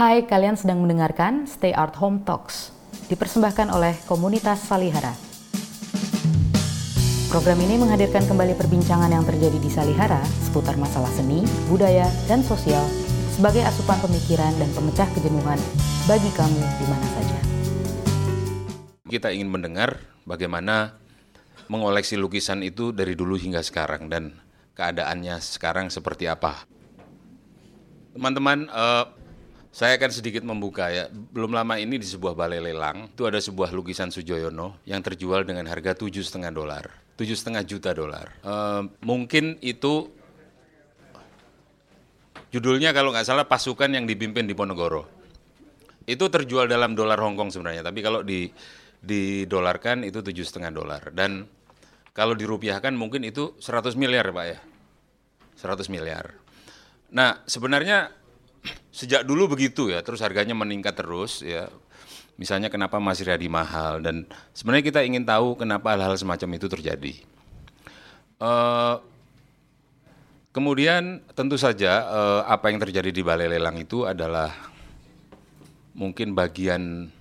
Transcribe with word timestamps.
Hai, 0.00 0.24
kalian 0.24 0.56
sedang 0.56 0.80
mendengarkan 0.80 1.44
Stay 1.44 1.76
Art 1.76 1.92
Home 2.00 2.24
Talks, 2.24 2.72
dipersembahkan 3.12 3.68
oleh 3.68 3.92
komunitas 4.08 4.64
Salihara. 4.64 5.12
Program 7.28 7.60
ini 7.60 7.76
menghadirkan 7.76 8.24
kembali 8.24 8.56
perbincangan 8.56 9.12
yang 9.12 9.28
terjadi 9.28 9.60
di 9.60 9.68
Salihara 9.68 10.24
seputar 10.40 10.80
masalah 10.80 11.12
seni, 11.12 11.44
budaya, 11.68 12.08
dan 12.24 12.40
sosial 12.40 12.80
sebagai 13.28 13.60
asupan 13.60 14.00
pemikiran 14.00 14.48
dan 14.56 14.72
pemecah 14.72 15.04
kejenuhan 15.12 15.60
bagi 16.08 16.32
kamu 16.32 16.62
di 16.64 16.86
mana 16.88 17.06
saja. 17.20 17.38
Kita 19.04 19.28
ingin 19.36 19.52
mendengar 19.52 20.00
bagaimana 20.24 20.96
mengoleksi 21.68 22.16
lukisan 22.16 22.64
itu 22.64 22.96
dari 22.96 23.12
dulu 23.12 23.36
hingga 23.36 23.60
sekarang 23.60 24.08
dan 24.08 24.32
keadaannya 24.80 25.36
sekarang 25.44 25.92
seperti 25.92 26.24
apa. 26.24 26.64
Teman-teman, 28.16 28.64
uh, 28.72 29.19
saya 29.70 29.94
akan 29.94 30.10
sedikit 30.10 30.42
membuka 30.42 30.90
ya. 30.90 31.06
Belum 31.10 31.54
lama 31.54 31.78
ini 31.78 31.94
di 31.94 32.06
sebuah 32.06 32.34
balai 32.34 32.58
lelang 32.58 33.10
itu 33.14 33.22
ada 33.26 33.38
sebuah 33.38 33.70
lukisan 33.70 34.10
Sujoyono 34.10 34.82
yang 34.82 34.98
terjual 35.00 35.46
dengan 35.46 35.70
harga 35.70 35.94
tujuh 35.94 36.26
setengah 36.26 36.50
dolar, 36.50 36.90
tujuh 37.14 37.38
setengah 37.38 37.62
juta 37.62 37.94
dolar. 37.94 38.34
Uh, 38.42 38.90
mungkin 39.06 39.62
itu 39.62 40.10
judulnya 42.50 42.90
kalau 42.90 43.14
nggak 43.14 43.26
salah 43.26 43.46
pasukan 43.46 43.94
yang 43.94 44.10
dipimpin 44.10 44.44
di 44.44 44.58
Ponegoro. 44.58 45.06
Itu 46.02 46.26
terjual 46.26 46.66
dalam 46.66 46.98
dolar 46.98 47.22
Hongkong 47.22 47.54
sebenarnya, 47.54 47.86
tapi 47.86 48.02
kalau 48.02 48.26
di 48.26 48.50
didolarkan 49.00 50.04
itu 50.04 50.20
tujuh 50.20 50.44
setengah 50.44 50.76
dolar 50.76 51.02
dan 51.16 51.48
kalau 52.12 52.36
dirupiahkan 52.36 52.92
mungkin 52.92 53.24
itu 53.24 53.56
100 53.62 53.96
miliar 53.96 54.28
Pak 54.34 54.46
ya. 54.50 54.58
100 55.56 55.88
miliar. 55.92 56.36
Nah, 57.14 57.40
sebenarnya 57.46 58.12
sejak 58.90 59.22
dulu 59.26 59.54
begitu 59.54 59.90
ya, 59.90 60.02
terus 60.02 60.22
harganya 60.22 60.54
meningkat 60.54 60.98
terus 60.98 61.42
ya. 61.42 61.70
Misalnya 62.40 62.72
kenapa 62.72 62.96
masih 62.96 63.28
Riyadi 63.28 63.52
mahal 63.52 64.00
dan 64.00 64.24
sebenarnya 64.56 64.84
kita 64.88 65.00
ingin 65.04 65.28
tahu 65.28 65.60
kenapa 65.60 65.92
hal-hal 65.92 66.16
semacam 66.16 66.56
itu 66.56 66.66
terjadi. 66.72 67.14
Uh, 68.40 68.96
kemudian 70.48 71.20
tentu 71.36 71.60
saja 71.60 72.08
uh, 72.08 72.42
apa 72.48 72.72
yang 72.72 72.80
terjadi 72.80 73.12
di 73.12 73.20
balai 73.20 73.44
lelang 73.44 73.76
itu 73.76 74.08
adalah 74.08 74.48
mungkin 75.92 76.32
bagian 76.32 77.12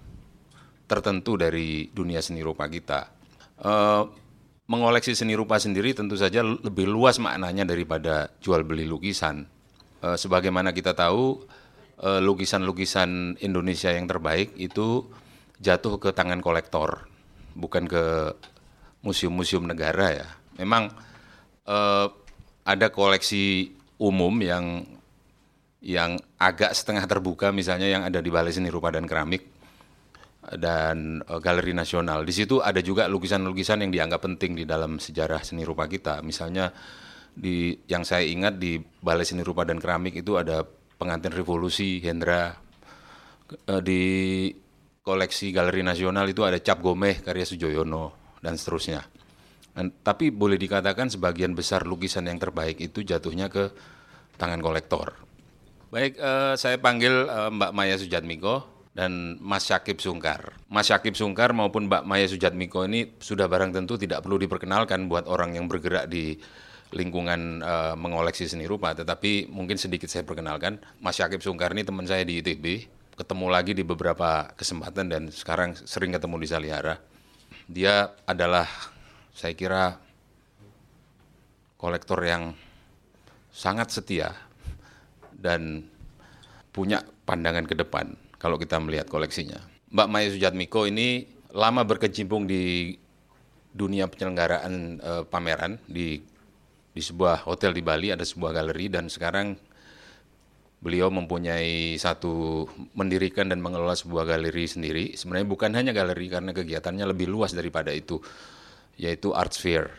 tertentu 0.87 1.35
dari 1.35 1.91
dunia 1.91 2.23
seni 2.23 2.39
rupa 2.39 2.71
kita. 2.71 3.11
Uh, 3.59 4.07
mengoleksi 4.69 5.17
seni 5.17 5.33
rupa 5.33 5.57
sendiri 5.57 5.97
tentu 5.97 6.13
saja 6.13 6.45
lebih 6.45 6.85
luas 6.85 7.17
maknanya 7.17 7.65
daripada 7.65 8.29
jual 8.37 8.61
beli 8.61 8.85
lukisan. 8.85 9.49
E, 9.97 10.13
sebagaimana 10.13 10.69
kita 10.77 10.93
tahu 10.93 11.41
lukisan 11.99 12.63
lukisan-lukisan 12.63 13.39
Indonesia 13.43 13.91
yang 13.91 14.07
terbaik 14.07 14.55
itu 14.55 15.03
jatuh 15.59 15.99
ke 15.99 16.15
tangan 16.15 16.39
kolektor, 16.39 17.11
bukan 17.59 17.83
ke 17.91 18.31
museum-museum 19.03 19.67
negara 19.67 20.23
ya. 20.23 20.27
Memang 20.55 20.95
e, 21.67 21.77
ada 22.63 22.87
koleksi 22.87 23.75
umum 23.99 24.31
yang 24.39 24.87
yang 25.83 26.19
agak 26.39 26.71
setengah 26.71 27.03
terbuka 27.03 27.51
misalnya 27.51 27.87
yang 27.87 28.03
ada 28.07 28.23
di 28.23 28.31
Balai 28.31 28.51
Seni 28.51 28.71
Rupa 28.71 28.91
dan 28.91 29.07
Keramik 29.07 29.43
dan 30.55 31.19
uh, 31.27 31.39
Galeri 31.39 31.75
Nasional. 31.75 32.23
Di 32.23 32.31
situ 32.31 32.63
ada 32.63 32.79
juga 32.79 33.11
lukisan-lukisan 33.11 33.83
yang 33.83 33.91
dianggap 33.91 34.23
penting 34.23 34.55
di 34.55 34.63
dalam 34.63 34.97
sejarah 34.97 35.43
seni 35.43 35.67
rupa 35.67 35.85
kita. 35.85 36.23
Misalnya 36.23 36.71
di 37.35 37.75
yang 37.91 38.07
saya 38.07 38.23
ingat 38.25 38.57
di 38.57 38.79
Balai 38.79 39.27
Seni 39.27 39.45
Rupa 39.45 39.67
dan 39.67 39.77
Keramik 39.77 40.17
itu 40.17 40.39
ada 40.39 40.63
pengantin 40.99 41.31
revolusi 41.31 42.03
Hendra. 42.03 42.59
Uh, 43.49 43.81
di 43.81 44.03
koleksi 45.01 45.49
Galeri 45.49 45.81
Nasional 45.81 46.29
itu 46.29 46.45
ada 46.45 46.61
Cap 46.61 46.85
Gomeh 46.85 47.23
karya 47.25 47.47
Sujoyono 47.47 48.37
dan 48.43 48.59
seterusnya. 48.59 49.01
Dan, 49.73 49.89
tapi 50.05 50.29
boleh 50.29 50.59
dikatakan 50.59 51.09
sebagian 51.09 51.57
besar 51.57 51.87
lukisan 51.87 52.29
yang 52.29 52.37
terbaik 52.37 52.77
itu 52.77 53.01
jatuhnya 53.01 53.49
ke 53.49 53.73
tangan 54.37 54.61
kolektor. 54.61 55.17
Baik, 55.89 56.21
uh, 56.21 56.53
saya 56.53 56.77
panggil 56.77 57.25
uh, 57.25 57.49
Mbak 57.49 57.71
Maya 57.73 57.95
Sujatmiko 57.97 58.67
dan 58.93 59.41
Mas 59.41 59.65
Syakib 59.65 59.97
Sungkar. 59.97 60.53
Mas 60.69 60.85
Syakib 60.91 61.17
Sungkar 61.17 61.55
maupun 61.55 61.89
Mbak 61.89 62.05
Maya 62.05 62.29
Sujatmiko 62.29 62.85
ini 62.85 63.17
sudah 63.17 63.49
barang 63.49 63.73
tentu 63.73 63.97
tidak 63.97 64.21
perlu 64.21 64.37
diperkenalkan 64.37 65.09
buat 65.09 65.25
orang 65.25 65.57
yang 65.57 65.65
bergerak 65.65 66.05
di 66.05 66.37
lingkungan 66.89 67.61
uh, 67.61 67.93
mengoleksi 67.93 68.49
seni 68.49 68.65
rupa, 68.65 68.97
tetapi 68.97 69.49
mungkin 69.49 69.77
sedikit 69.77 70.09
saya 70.09 70.25
perkenalkan. 70.25 70.81
Mas 70.97 71.21
Syakib 71.21 71.45
Sungkar 71.45 71.73
ini 71.77 71.85
teman 71.85 72.09
saya 72.09 72.25
di 72.25 72.41
ITB, 72.41 72.89
ketemu 73.13 73.45
lagi 73.51 73.77
di 73.77 73.85
beberapa 73.85 74.49
kesempatan 74.57 75.05
dan 75.11 75.23
sekarang 75.29 75.77
sering 75.77 76.15
ketemu 76.15 76.35
di 76.41 76.47
Salihara. 76.49 76.95
Dia 77.69 78.09
adalah 78.25 78.65
saya 79.35 79.53
kira 79.53 80.01
kolektor 81.77 82.19
yang 82.25 82.57
sangat 83.53 83.93
setia 83.93 84.33
dan 85.31 85.85
punya 86.73 87.05
pandangan 87.23 87.69
ke 87.69 87.77
depan 87.77 88.17
kalau 88.41 88.57
kita 88.57 88.81
melihat 88.81 89.05
koleksinya. 89.05 89.61
Mbak 89.89 90.07
Maya 90.09 90.27
Sujatmiko 90.33 90.85
ini 90.85 91.25
lama 91.53 91.81
berkecimpung 91.85 92.45
di 92.45 92.93
dunia 93.73 94.09
penyelenggaraan 94.09 94.73
e, 95.01 95.11
pameran 95.29 95.77
di 95.85 96.21
di 96.89 97.01
sebuah 97.01 97.45
hotel 97.45 97.71
di 97.71 97.83
Bali 97.85 98.09
ada 98.09 98.25
sebuah 98.25 98.51
galeri 98.55 98.89
dan 98.89 99.07
sekarang 99.07 99.55
beliau 100.79 101.11
mempunyai 101.11 101.99
satu 101.99 102.63
mendirikan 102.95 103.51
dan 103.51 103.59
mengelola 103.59 103.93
sebuah 103.93 104.23
galeri 104.23 104.65
sendiri. 104.65 105.05
Sebenarnya 105.13 105.47
bukan 105.47 105.71
hanya 105.75 105.91
galeri 105.91 106.31
karena 106.31 106.55
kegiatannya 106.55 107.05
lebih 107.11 107.27
luas 107.27 107.51
daripada 107.51 107.91
itu, 107.91 108.17
yaitu 108.95 109.35
Art 109.35 109.51
Sphere 109.51 109.91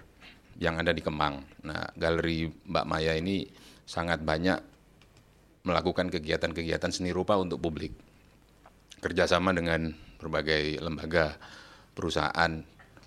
yang 0.57 0.81
ada 0.81 0.93
di 0.97 1.05
Kemang. 1.05 1.45
Nah, 1.69 1.85
galeri 1.97 2.49
Mbak 2.49 2.87
Maya 2.89 3.13
ini 3.17 3.45
sangat 3.85 4.25
banyak 4.25 4.59
melakukan 5.69 6.09
kegiatan-kegiatan 6.09 6.89
seni 6.89 7.13
rupa 7.13 7.37
untuk 7.37 7.61
publik 7.61 7.93
kerjasama 9.05 9.53
dengan 9.53 9.93
berbagai 10.17 10.81
lembaga 10.81 11.37
perusahaan 11.93 12.61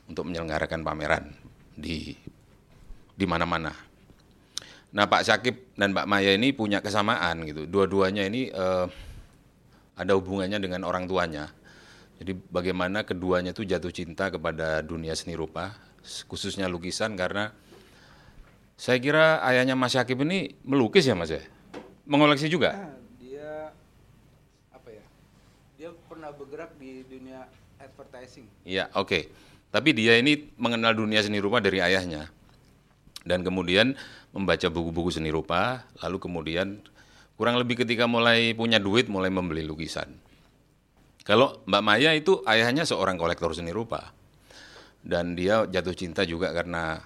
untuk 0.10 0.30
menyelenggarakan 0.30 0.82
pameran 0.86 1.34
di 1.74 2.14
di 3.24 3.28
mana-mana. 3.28 3.72
Nah 4.92 5.08
Pak 5.08 5.24
Syakib 5.24 5.72
dan 5.80 5.96
Mbak 5.96 6.06
Maya 6.12 6.36
ini 6.36 6.52
punya 6.52 6.84
kesamaan 6.84 7.48
gitu. 7.48 7.64
Dua-duanya 7.64 8.28
ini 8.28 8.52
eh, 8.52 8.86
ada 9.96 10.12
hubungannya 10.20 10.60
dengan 10.60 10.84
orang 10.84 11.08
tuanya. 11.08 11.48
Jadi 12.20 12.36
bagaimana 12.52 13.08
keduanya 13.08 13.56
itu 13.56 13.64
jatuh 13.64 13.96
cinta 13.96 14.28
kepada 14.28 14.84
dunia 14.84 15.16
seni 15.16 15.40
rupa, 15.40 15.72
khususnya 16.28 16.68
lukisan 16.68 17.16
karena 17.16 17.56
saya 18.76 19.00
kira 19.00 19.40
ayahnya 19.48 19.80
Mas 19.80 19.96
Syakib 19.96 20.20
ini 20.28 20.60
melukis 20.68 21.08
ya 21.08 21.16
Mas 21.16 21.32
ya? 21.32 21.42
Mengoleksi 22.04 22.52
juga? 22.52 22.76
Ah, 22.76 22.94
pernah 26.24 26.30
bergerak 26.30 26.72
di 26.80 27.04
dunia 27.04 27.44
advertising. 27.84 28.48
Iya, 28.64 28.88
oke. 28.96 29.10
Okay. 29.10 29.24
Tapi 29.74 29.90
dia 29.92 30.16
ini 30.22 30.54
mengenal 30.56 30.96
dunia 30.96 31.20
seni 31.20 31.42
rupa 31.44 31.60
dari 31.60 31.84
ayahnya. 31.84 32.32
Dan 33.24 33.42
kemudian 33.42 33.96
membaca 34.36 34.68
buku-buku 34.68 35.16
seni 35.16 35.32
rupa, 35.32 35.88
lalu 36.04 36.20
kemudian 36.20 36.84
kurang 37.40 37.56
lebih 37.56 37.84
ketika 37.84 38.04
mulai 38.06 38.52
punya 38.54 38.78
duit 38.78 39.08
mulai 39.08 39.32
membeli 39.32 39.64
lukisan. 39.64 40.12
Kalau 41.24 41.64
Mbak 41.64 41.84
Maya 41.84 42.12
itu 42.12 42.44
ayahnya 42.44 42.84
seorang 42.84 43.16
kolektor 43.16 43.56
seni 43.56 43.72
rupa. 43.72 44.12
Dan 45.04 45.36
dia 45.36 45.68
jatuh 45.68 45.96
cinta 45.96 46.24
juga 46.24 46.52
karena 46.52 47.00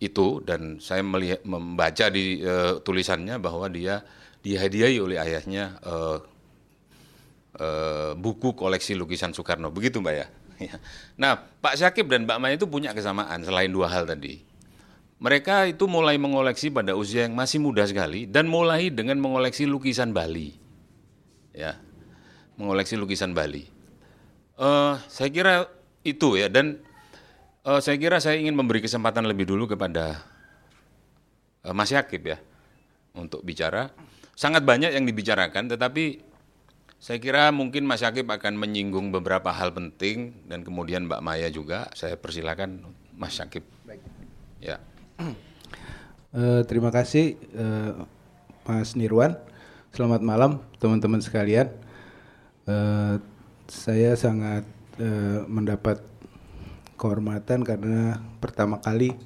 itu 0.00 0.40
dan 0.44 0.78
saya 0.78 1.02
melihat 1.02 1.42
membaca 1.44 2.06
di 2.08 2.40
uh, 2.40 2.80
tulisannya 2.80 3.36
bahwa 3.42 3.66
dia 3.68 4.00
dihadiahi 4.40 4.96
oleh 5.02 5.18
ayahnya 5.18 5.76
uh, 5.82 6.18
uh, 7.58 8.12
buku 8.14 8.54
koleksi 8.54 8.94
lukisan 8.94 9.34
Soekarno. 9.34 9.72
Begitu 9.72 10.00
Mbak 10.00 10.14
ya. 10.16 10.26
Nah, 11.22 11.38
Pak 11.38 11.78
Syakib 11.78 12.10
dan 12.10 12.26
Mbak 12.26 12.38
Maya 12.38 12.54
itu 12.58 12.66
punya 12.66 12.90
kesamaan 12.90 13.42
selain 13.46 13.70
dua 13.70 13.90
hal 13.90 14.06
tadi. 14.06 14.42
Mereka 15.18 15.74
itu 15.74 15.90
mulai 15.90 16.14
mengoleksi 16.14 16.70
pada 16.70 16.94
usia 16.94 17.26
yang 17.26 17.34
masih 17.34 17.58
muda 17.58 17.82
sekali 17.82 18.30
dan 18.30 18.46
mulai 18.46 18.86
dengan 18.94 19.18
mengoleksi 19.18 19.66
lukisan 19.66 20.14
Bali. 20.14 20.54
Ya, 21.50 21.74
mengoleksi 22.54 22.94
lukisan 22.94 23.34
Bali. 23.34 23.66
Uh, 24.54 24.94
saya 25.10 25.30
kira 25.30 25.66
itu 26.06 26.38
ya 26.38 26.46
dan 26.46 26.78
uh, 27.66 27.82
saya 27.82 27.98
kira 27.98 28.22
saya 28.22 28.38
ingin 28.38 28.54
memberi 28.54 28.78
kesempatan 28.78 29.26
lebih 29.26 29.46
dulu 29.46 29.66
kepada 29.66 30.22
uh, 31.66 31.74
Mas 31.74 31.90
Yakib 31.90 32.22
ya 32.22 32.38
untuk 33.18 33.42
bicara. 33.42 33.90
Sangat 34.38 34.62
banyak 34.62 34.94
yang 34.94 35.02
dibicarakan, 35.02 35.66
tetapi 35.66 36.22
saya 36.98 37.18
kira 37.18 37.50
mungkin 37.50 37.86
Mas 37.86 38.06
Yakib 38.06 38.26
akan 38.30 38.54
menyinggung 38.54 39.10
beberapa 39.10 39.50
hal 39.50 39.74
penting 39.74 40.46
dan 40.46 40.62
kemudian 40.62 41.10
Mbak 41.10 41.22
Maya 41.26 41.50
juga. 41.50 41.90
Saya 41.94 42.14
persilakan 42.14 42.86
Mas 43.18 43.34
Yakib. 43.34 43.66
Baik. 43.82 44.02
Ya. 44.62 44.78
Uh, 45.18 46.62
terima 46.70 46.94
kasih 46.94 47.34
uh, 47.58 48.06
Mas 48.62 48.94
Nirwan. 48.94 49.34
Selamat 49.90 50.22
malam 50.22 50.62
teman-teman 50.78 51.18
sekalian. 51.18 51.72
eh, 52.68 53.16
saya 53.64 54.12
sangat 54.12 54.68
eh, 55.00 55.40
mendapat 55.48 56.04
kehormatan 57.00 57.64
karena 57.64 58.20
pertama 58.44 58.76
kali 58.76 59.16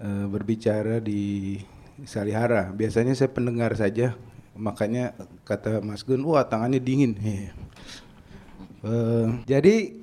eh, 0.00 0.26
berbicara 0.26 0.98
di 1.04 1.60
Salihara. 2.08 2.72
Biasanya 2.72 3.12
saya 3.12 3.28
pendengar 3.30 3.76
saja, 3.76 4.16
makanya 4.56 5.12
kata 5.44 5.84
Mas 5.84 6.02
Gun, 6.02 6.24
wah 6.24 6.48
tangannya 6.48 6.80
dingin. 6.80 7.14
Eh, 8.84 9.28
jadi 9.48 9.96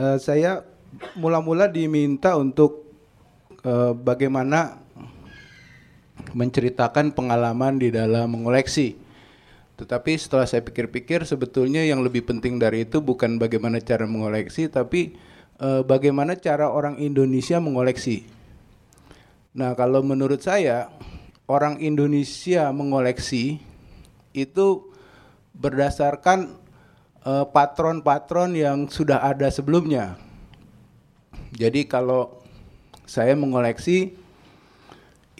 eh, 0.00 0.16
saya 0.16 0.64
mula-mula 1.20 1.68
diminta 1.68 2.32
untuk 2.40 2.87
eh, 3.64 3.92
bagaimana 3.94 4.78
menceritakan 6.34 7.14
pengalaman 7.14 7.80
di 7.80 7.88
dalam 7.94 8.34
mengoleksi. 8.34 8.98
Tetapi 9.78 10.18
setelah 10.18 10.42
saya 10.42 10.66
pikir-pikir 10.66 11.22
sebetulnya 11.22 11.86
yang 11.86 12.02
lebih 12.02 12.26
penting 12.26 12.58
dari 12.58 12.82
itu 12.82 12.98
bukan 12.98 13.38
bagaimana 13.38 13.78
cara 13.78 14.10
mengoleksi 14.10 14.66
tapi 14.66 15.14
eh, 15.62 15.82
bagaimana 15.86 16.34
cara 16.34 16.66
orang 16.70 16.98
Indonesia 16.98 17.62
mengoleksi. 17.62 18.26
Nah, 19.54 19.74
kalau 19.78 20.02
menurut 20.02 20.42
saya 20.42 20.90
orang 21.46 21.78
Indonesia 21.78 22.70
mengoleksi 22.74 23.62
itu 24.34 24.66
berdasarkan 25.54 26.58
eh, 27.22 27.46
patron-patron 27.50 28.58
yang 28.58 28.78
sudah 28.90 29.22
ada 29.22 29.46
sebelumnya. 29.50 30.18
Jadi 31.54 31.86
kalau 31.86 32.37
saya 33.08 33.32
mengoleksi 33.32 34.12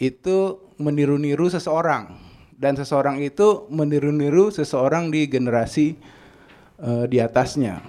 itu 0.01 0.37
meniru-niru 0.81 1.53
seseorang 1.53 2.17
dan 2.59 2.75
seseorang 2.75 3.21
itu 3.21 3.69
meniru-niru 3.71 4.51
seseorang 4.51 5.07
di 5.13 5.29
generasi 5.31 5.95
uh, 6.81 7.07
di 7.07 7.23
atasnya. 7.23 7.79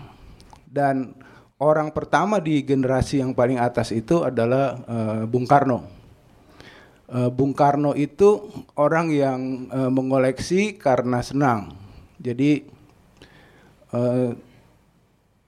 Dan 0.63 1.19
orang 1.59 1.91
pertama 1.91 2.39
di 2.39 2.63
generasi 2.63 3.19
yang 3.19 3.35
paling 3.35 3.59
atas 3.59 3.91
itu 3.91 4.23
adalah 4.23 4.79
uh, 4.87 5.23
Bung 5.27 5.49
Karno. 5.49 5.83
Uh, 7.11 7.27
Bung 7.35 7.51
Karno 7.51 7.99
itu 7.99 8.47
orang 8.79 9.11
yang 9.11 9.67
uh, 9.75 9.91
mengoleksi 9.91 10.79
karena 10.79 11.19
senang. 11.19 11.75
Jadi 12.23 12.63
uh, 13.91 14.31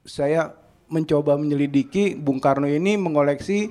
saya 0.02 0.50
mencoba 0.90 1.38
menyelidiki 1.38 2.18
Bung 2.18 2.42
Karno 2.42 2.66
ini 2.66 2.98
mengoleksi 2.98 3.70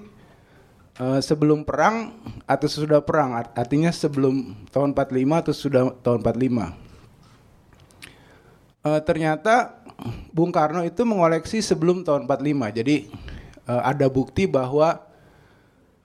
Uh, 1.01 1.17
sebelum 1.17 1.65
perang 1.65 2.13
atau 2.45 2.69
sesudah 2.69 3.01
perang 3.01 3.33
artinya 3.57 3.89
sebelum 3.89 4.53
tahun 4.69 4.93
45 4.93 5.41
atau 5.41 5.49
sudah 5.49 5.83
tahun 5.97 6.21
45 6.21 6.61
uh, 8.85 9.01
ternyata 9.01 9.81
Bung 10.29 10.53
Karno 10.53 10.85
itu 10.85 11.01
mengoleksi 11.01 11.57
sebelum 11.57 12.05
tahun 12.05 12.29
45 12.29 12.77
jadi 12.77 13.09
uh, 13.65 13.81
ada 13.81 14.05
bukti 14.13 14.45
bahwa 14.45 15.01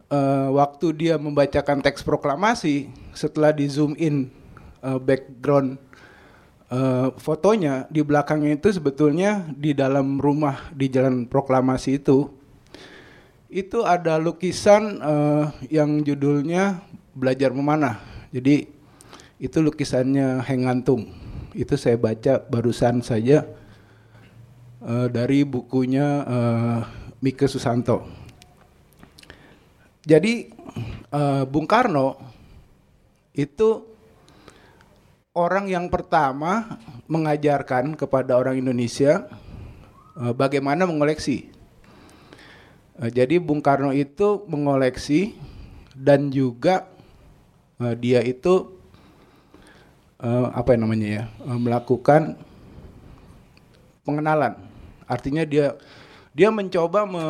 uh, 0.08 0.48
waktu 0.56 0.86
dia 0.96 1.20
membacakan 1.20 1.84
teks 1.84 2.00
proklamasi 2.00 2.88
setelah 3.12 3.52
di 3.52 3.68
zoom 3.68 3.92
in 4.00 4.32
uh, 4.80 4.96
background 4.96 5.76
uh, 6.72 7.12
fotonya 7.20 7.84
di 7.92 8.00
belakangnya 8.00 8.56
itu 8.56 8.72
sebetulnya 8.72 9.44
di 9.52 9.76
dalam 9.76 10.16
rumah 10.16 10.72
di 10.72 10.88
jalan 10.88 11.28
proklamasi 11.28 12.00
itu 12.00 12.32
itu 13.46 13.86
ada 13.86 14.18
lukisan 14.18 14.98
uh, 14.98 15.54
yang 15.70 16.02
judulnya 16.02 16.82
belajar 17.14 17.54
memanah. 17.54 18.02
Jadi 18.34 18.66
itu 19.38 19.58
lukisannya 19.62 20.42
Hengantung. 20.42 21.14
Itu 21.56 21.78
saya 21.78 21.96
baca 21.96 22.42
barusan 22.42 23.00
saja 23.00 23.46
uh, 24.82 25.06
dari 25.08 25.46
bukunya 25.46 26.26
uh, 26.26 26.80
Mike 27.22 27.46
Susanto. 27.48 28.04
Jadi 30.06 30.50
uh, 31.10 31.42
Bung 31.46 31.66
Karno 31.66 32.18
itu 33.34 33.82
orang 35.34 35.66
yang 35.68 35.90
pertama 35.90 36.78
mengajarkan 37.06 37.94
kepada 37.98 38.38
orang 38.38 38.58
Indonesia 38.58 39.26
uh, 40.16 40.30
bagaimana 40.30 40.86
mengoleksi 40.86 41.55
jadi 42.96 43.36
Bung 43.36 43.60
Karno 43.60 43.92
itu 43.92 44.44
mengoleksi 44.48 45.36
dan 45.92 46.32
juga 46.32 46.88
uh, 47.76 47.92
dia 47.92 48.24
itu 48.24 48.72
uh, 50.20 50.48
apa 50.56 50.72
yang 50.72 50.88
namanya 50.88 51.08
ya 51.08 51.24
uh, 51.44 51.60
melakukan 51.60 52.40
pengenalan. 54.00 54.56
Artinya 55.04 55.44
dia 55.44 55.76
dia 56.32 56.48
mencoba 56.48 57.04
me, 57.04 57.24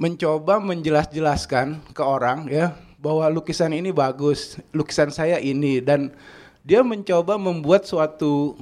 mencoba 0.00 0.56
menjelas-jelaskan 0.60 1.84
ke 1.92 2.02
orang 2.02 2.48
ya 2.48 2.72
bahwa 2.96 3.28
lukisan 3.28 3.76
ini 3.76 3.92
bagus, 3.92 4.56
lukisan 4.72 5.12
saya 5.12 5.36
ini 5.36 5.84
dan 5.84 6.08
dia 6.64 6.80
mencoba 6.80 7.36
membuat 7.36 7.84
suatu 7.84 8.56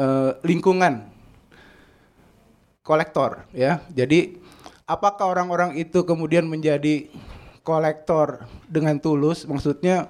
uh, 0.00 0.32
lingkungan 0.40 1.09
kolektor 2.80 3.44
ya. 3.52 3.84
Jadi 3.92 4.40
apakah 4.88 5.30
orang-orang 5.30 5.76
itu 5.78 6.02
kemudian 6.02 6.48
menjadi 6.48 7.08
kolektor 7.62 8.48
dengan 8.66 8.98
tulus? 8.98 9.44
Maksudnya 9.44 10.08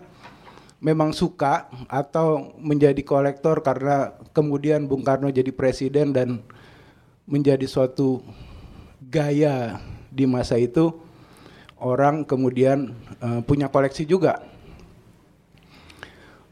memang 0.81 1.13
suka 1.13 1.69
atau 1.87 2.57
menjadi 2.57 3.05
kolektor 3.05 3.61
karena 3.61 4.17
kemudian 4.33 4.89
Bung 4.89 5.05
Karno 5.05 5.29
jadi 5.29 5.53
presiden 5.53 6.17
dan 6.17 6.41
menjadi 7.29 7.69
suatu 7.69 8.25
gaya 8.99 9.79
di 10.11 10.25
masa 10.27 10.59
itu 10.59 10.91
orang 11.81 12.25
kemudian 12.25 12.97
uh, 13.21 13.41
punya 13.45 13.69
koleksi 13.69 14.05
juga. 14.05 14.45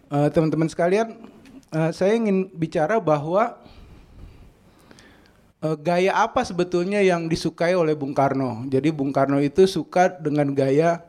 Uh, 0.08 0.32
teman-teman 0.32 0.72
sekalian, 0.72 1.20
uh, 1.68 1.92
saya 1.92 2.16
ingin 2.16 2.48
bicara 2.48 2.96
bahwa 2.96 3.60
uh, 3.60 3.67
gaya 5.58 6.14
apa 6.14 6.46
sebetulnya 6.46 7.02
yang 7.02 7.26
disukai 7.26 7.74
oleh 7.74 7.98
Bung 7.98 8.14
Karno. 8.14 8.62
Jadi 8.70 8.94
Bung 8.94 9.10
Karno 9.10 9.42
itu 9.42 9.66
suka 9.66 10.06
dengan 10.06 10.54
gaya 10.54 11.02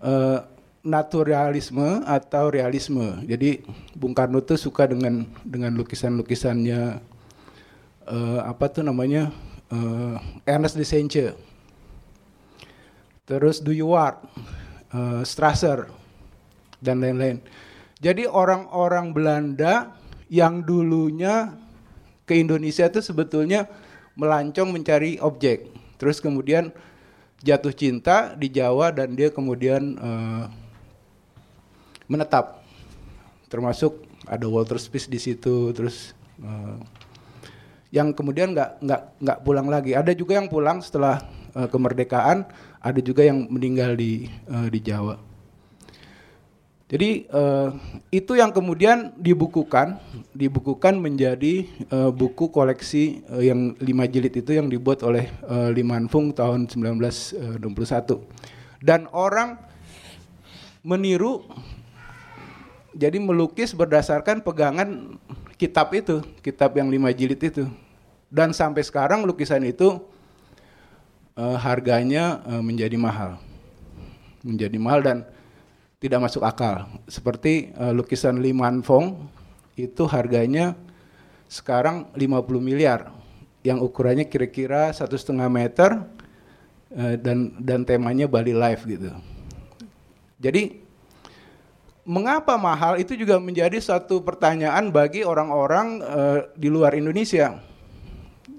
uh, 0.00 0.40
naturalisme 0.80 2.00
atau 2.06 2.48
realisme. 2.48 3.20
Jadi 3.26 3.60
Bung 3.92 4.16
Karno 4.16 4.40
itu 4.40 4.56
suka 4.56 4.88
dengan 4.88 5.28
dengan 5.44 5.76
lukisan-lukisannya 5.76 7.02
uh, 8.06 8.40
apa 8.46 8.64
tuh 8.70 8.86
namanya 8.86 9.34
uh, 9.68 10.16
Ernest 10.46 10.78
de 10.78 10.86
terus 13.26 13.58
Duyuart, 13.58 14.22
uh, 14.94 15.20
Strasser 15.26 15.90
dan 16.78 17.02
lain-lain. 17.02 17.42
Jadi 17.98 18.24
orang-orang 18.24 19.10
Belanda 19.10 19.98
yang 20.30 20.62
dulunya 20.62 21.65
ke 22.26 22.34
Indonesia 22.36 22.84
itu 22.90 23.00
sebetulnya 23.00 23.70
melancong 24.18 24.74
mencari 24.74 25.16
objek. 25.22 25.70
Terus 25.96 26.18
kemudian 26.18 26.74
jatuh 27.40 27.72
cinta 27.72 28.34
di 28.34 28.50
Jawa 28.50 28.90
dan 28.90 29.14
dia 29.14 29.30
kemudian 29.30 29.96
uh, 29.96 30.44
menetap. 32.10 32.66
Termasuk 33.46 34.02
ada 34.26 34.44
Walter 34.50 34.76
Spies 34.76 35.06
di 35.06 35.22
situ, 35.22 35.70
terus 35.70 36.12
uh, 36.42 36.82
yang 37.94 38.10
kemudian 38.10 38.50
nggak 38.50 38.82
nggak 38.82 39.02
nggak 39.22 39.38
pulang 39.46 39.70
lagi. 39.70 39.94
Ada 39.94 40.10
juga 40.12 40.34
yang 40.34 40.50
pulang 40.50 40.82
setelah 40.82 41.22
uh, 41.54 41.70
kemerdekaan, 41.70 42.42
ada 42.82 43.00
juga 43.00 43.22
yang 43.22 43.46
meninggal 43.46 43.94
di 43.94 44.26
uh, 44.50 44.66
di 44.66 44.82
Jawa. 44.82 45.25
Jadi 46.86 47.26
uh, 47.34 47.74
itu 48.14 48.38
yang 48.38 48.54
kemudian 48.54 49.10
dibukukan, 49.18 49.98
dibukukan 50.30 50.94
menjadi 50.94 51.66
uh, 51.90 52.14
buku 52.14 52.46
koleksi 52.54 53.26
uh, 53.26 53.42
yang 53.42 53.74
lima 53.82 54.06
jilid 54.06 54.30
itu 54.30 54.54
yang 54.54 54.70
dibuat 54.70 55.02
oleh 55.02 55.26
uh, 55.50 55.66
Liman 55.74 56.06
Fung 56.06 56.30
tahun 56.30 56.70
1961. 56.70 57.66
Dan 58.78 59.10
orang 59.10 59.58
meniru, 60.86 61.42
jadi 62.94 63.18
melukis 63.18 63.74
berdasarkan 63.74 64.46
pegangan 64.46 65.18
kitab 65.58 65.90
itu, 65.90 66.22
kitab 66.38 66.78
yang 66.78 66.86
lima 66.86 67.10
jilid 67.10 67.42
itu. 67.42 67.66
Dan 68.30 68.54
sampai 68.54 68.86
sekarang 68.86 69.26
lukisan 69.26 69.66
itu 69.66 69.98
uh, 71.34 71.58
harganya 71.58 72.46
uh, 72.46 72.62
menjadi 72.62 72.94
mahal, 72.94 73.42
menjadi 74.46 74.78
mahal 74.78 75.02
dan 75.02 75.18
tidak 75.96 76.28
masuk 76.28 76.44
akal. 76.44 76.84
Seperti 77.08 77.72
uh, 77.76 77.92
lukisan 77.92 78.36
Man 78.52 78.84
Fong 78.84 79.28
itu 79.76 80.04
harganya 80.08 80.76
sekarang 81.48 82.10
50 82.16 82.60
miliar 82.60 83.12
yang 83.64 83.80
ukurannya 83.82 84.28
kira-kira 84.28 84.92
satu 84.92 85.16
setengah 85.16 85.48
meter 85.48 86.04
uh, 86.92 87.14
dan 87.16 87.56
dan 87.60 87.82
temanya 87.82 88.28
Bali 88.28 88.52
Life 88.52 88.84
gitu. 88.84 89.08
Jadi 90.36 90.84
mengapa 92.04 92.60
mahal 92.60 93.00
itu 93.00 93.16
juga 93.16 93.40
menjadi 93.40 93.80
satu 93.80 94.20
pertanyaan 94.20 94.92
bagi 94.92 95.24
orang-orang 95.24 95.86
uh, 96.04 96.38
di 96.54 96.68
luar 96.68 96.92
Indonesia. 96.92 97.56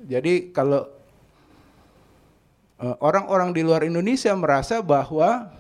Jadi 0.08 0.56
kalau 0.56 0.88
orang-orang 2.80 3.52
di 3.52 3.66
luar 3.66 3.84
Indonesia 3.84 4.32
merasa 4.38 4.80
bahwa 4.80 5.52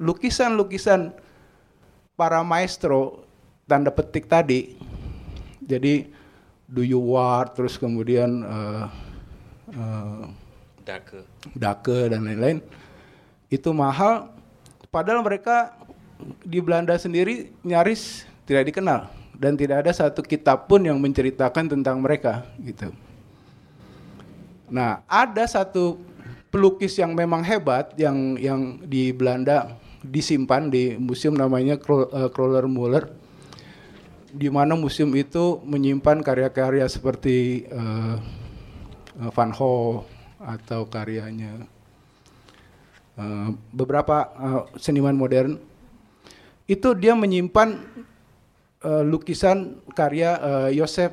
lukisan-lukisan 0.00 1.12
para 2.16 2.40
maestro 2.40 3.28
tanda 3.68 3.92
petik 3.92 4.26
tadi, 4.26 4.74
jadi 5.60 6.08
do 6.64 6.80
you 6.80 6.98
war 6.98 7.46
terus 7.52 7.76
kemudian 7.76 8.42
uh, 8.42 8.88
uh, 9.76 10.24
dake, 10.82 11.22
dake 11.52 11.98
dan 12.10 12.24
lain-lain. 12.24 12.58
Itu 13.52 13.76
mahal, 13.76 14.32
padahal 14.88 15.20
mereka 15.20 15.76
di 16.42 16.58
Belanda 16.58 16.96
sendiri 16.96 17.52
nyaris 17.60 18.24
tidak 18.48 18.72
dikenal. 18.72 19.00
Dan 19.40 19.56
tidak 19.56 19.88
ada 19.88 19.92
satu 19.96 20.20
kitab 20.20 20.68
pun 20.68 20.84
yang 20.84 21.00
menceritakan 21.00 21.64
tentang 21.64 21.96
mereka 22.04 22.44
gitu. 22.60 22.92
Nah, 24.68 25.00
ada 25.08 25.48
satu 25.48 25.96
pelukis 26.52 27.00
yang 27.00 27.16
memang 27.16 27.40
hebat 27.40 27.96
yang 27.96 28.36
yang 28.36 28.84
di 28.84 29.16
Belanda 29.16 29.80
disimpan 30.00 30.72
di 30.72 30.96
museum 30.96 31.36
namanya 31.36 31.76
Kroller 31.76 32.64
eh, 32.64 32.72
Muller 32.72 33.04
di 34.30 34.46
mana 34.46 34.78
museum 34.78 35.10
itu 35.18 35.58
menyimpan 35.66 36.22
karya-karya 36.22 36.86
seperti 36.86 37.66
uh, 37.66 38.16
Van 39.34 39.50
Gogh 39.50 40.06
atau 40.38 40.86
karyanya 40.86 41.66
uh, 43.18 43.50
beberapa 43.74 44.30
uh, 44.38 44.62
seniman 44.78 45.18
modern 45.18 45.58
itu 46.70 46.94
dia 46.94 47.18
menyimpan 47.18 47.82
uh, 48.86 49.02
lukisan 49.02 49.82
karya 49.98 50.38
uh, 50.38 50.70
Yosef 50.70 51.10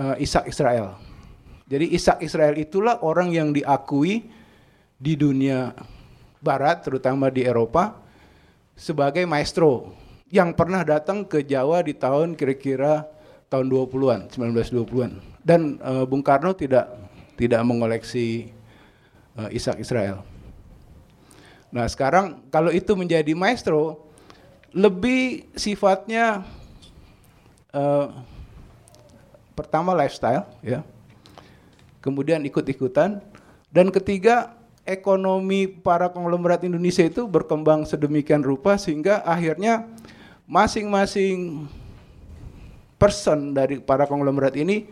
uh, 0.00 0.16
Ishak 0.16 0.48
Israel. 0.48 0.96
Jadi 1.68 1.92
Ishak 1.92 2.24
Israel 2.24 2.56
itulah 2.56 3.04
orang 3.04 3.30
yang 3.30 3.52
diakui 3.52 4.26
di 4.96 5.12
dunia 5.12 5.76
barat 6.40 6.80
terutama 6.80 7.28
di 7.28 7.44
Eropa 7.44 7.99
sebagai 8.80 9.28
maestro 9.28 9.92
yang 10.32 10.56
pernah 10.56 10.80
datang 10.80 11.28
ke 11.28 11.44
Jawa 11.44 11.84
di 11.84 11.92
tahun 11.92 12.32
kira-kira 12.32 13.04
tahun 13.52 13.68
20-an, 13.68 14.32
1920-an. 14.32 15.12
Dan 15.44 15.76
uh, 15.84 16.08
Bung 16.08 16.24
Karno 16.24 16.56
tidak 16.56 16.88
tidak 17.36 17.60
mengoleksi 17.60 18.48
uh, 19.36 19.52
Ishak 19.52 19.76
Israel. 19.84 20.24
Nah, 21.68 21.84
sekarang 21.92 22.40
kalau 22.48 22.72
itu 22.72 22.96
menjadi 22.96 23.36
maestro, 23.36 24.08
lebih 24.72 25.50
sifatnya 25.58 26.46
uh, 27.74 28.08
pertama 29.54 29.92
lifestyle 29.92 30.46
ya 30.64 30.80
kemudian 32.00 32.40
ikut-ikutan 32.46 33.20
dan 33.68 33.86
ketiga 33.92 34.56
ekonomi 34.90 35.70
para 35.70 36.10
konglomerat 36.10 36.66
Indonesia 36.66 37.06
itu 37.06 37.30
berkembang 37.30 37.86
sedemikian 37.86 38.42
rupa 38.42 38.74
sehingga 38.74 39.22
akhirnya 39.22 39.86
masing-masing 40.50 41.70
person 42.98 43.54
dari 43.54 43.78
para 43.78 44.10
konglomerat 44.10 44.58
ini 44.58 44.90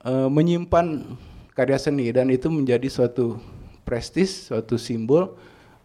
uh, 0.00 0.32
menyimpan 0.32 1.04
karya 1.52 1.76
seni 1.76 2.08
dan 2.08 2.32
itu 2.32 2.48
menjadi 2.48 2.88
suatu 2.88 3.36
prestis, 3.84 4.48
suatu 4.48 4.80
simbol 4.80 5.36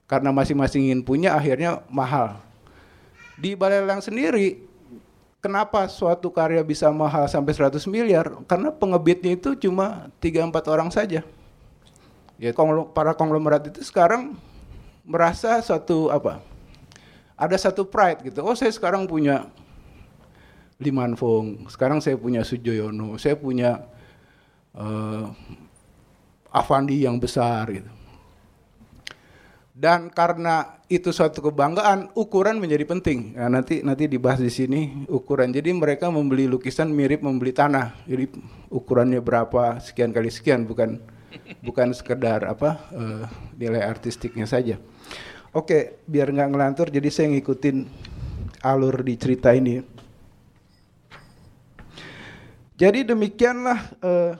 karena 0.07 0.31
masing-masing 0.31 0.87
ingin 0.87 1.03
punya 1.03 1.35
akhirnya 1.35 1.83
mahal 1.91 2.39
di 3.41 3.57
Balai 3.57 3.81
Lelang 3.81 4.05
sendiri, 4.05 4.61
kenapa 5.41 5.89
suatu 5.89 6.29
karya 6.29 6.61
bisa 6.61 6.93
mahal 6.93 7.25
sampai 7.25 7.57
100 7.57 7.81
miliar? 7.89 8.29
Karena 8.45 8.69
pengebitnya 8.69 9.33
itu 9.33 9.57
cuma 9.57 10.13
3-4 10.21 10.69
orang 10.69 10.93
saja. 10.93 11.25
Ya, 12.41 12.57
para 12.97 13.13
konglomerat 13.13 13.69
itu 13.69 13.85
sekarang 13.85 14.33
merasa 15.05 15.61
suatu 15.61 16.09
apa? 16.09 16.41
Ada 17.37 17.69
satu 17.69 17.85
pride 17.85 18.33
gitu. 18.33 18.41
Oh, 18.41 18.57
saya 18.57 18.73
sekarang 18.73 19.05
punya 19.05 19.45
Liman 20.81 21.13
Fong, 21.13 21.69
sekarang 21.69 22.01
saya 22.01 22.17
punya 22.17 22.41
Sujoyono, 22.41 23.13
saya 23.21 23.37
punya 23.37 23.85
uh, 24.73 25.29
Avandi 26.49 27.05
yang 27.05 27.21
besar 27.21 27.69
gitu. 27.69 27.91
Dan 29.77 30.09
karena 30.09 30.81
itu 30.89 31.13
suatu 31.13 31.45
kebanggaan, 31.45 32.09
ukuran 32.17 32.57
menjadi 32.57 32.89
penting. 32.89 33.37
Nah, 33.37 33.53
nanti 33.53 33.85
nanti 33.85 34.09
dibahas 34.09 34.41
di 34.41 34.49
sini 34.49 35.05
ukuran. 35.05 35.53
Jadi 35.53 35.69
mereka 35.77 36.09
membeli 36.09 36.49
lukisan 36.49 36.89
mirip 36.89 37.21
membeli 37.21 37.53
tanah. 37.53 38.01
Jadi 38.09 38.33
ukurannya 38.73 39.21
berapa 39.21 39.77
sekian 39.77 40.09
kali 40.09 40.33
sekian, 40.33 40.65
bukan 40.65 41.20
bukan 41.63 41.93
sekedar 41.95 42.43
apa 42.47 42.81
uh, 42.91 43.23
nilai 43.55 43.83
artistiknya 43.83 44.49
saja. 44.49 44.79
Oke, 45.51 45.99
biar 46.07 46.31
nggak 46.31 46.49
ngelantur, 46.51 46.87
jadi 46.87 47.11
saya 47.11 47.27
ngikutin 47.35 47.83
alur 48.63 49.03
di 49.03 49.13
cerita 49.19 49.51
ini. 49.51 49.83
Jadi 52.79 53.05
demikianlah 53.05 53.79
uh, 54.01 54.31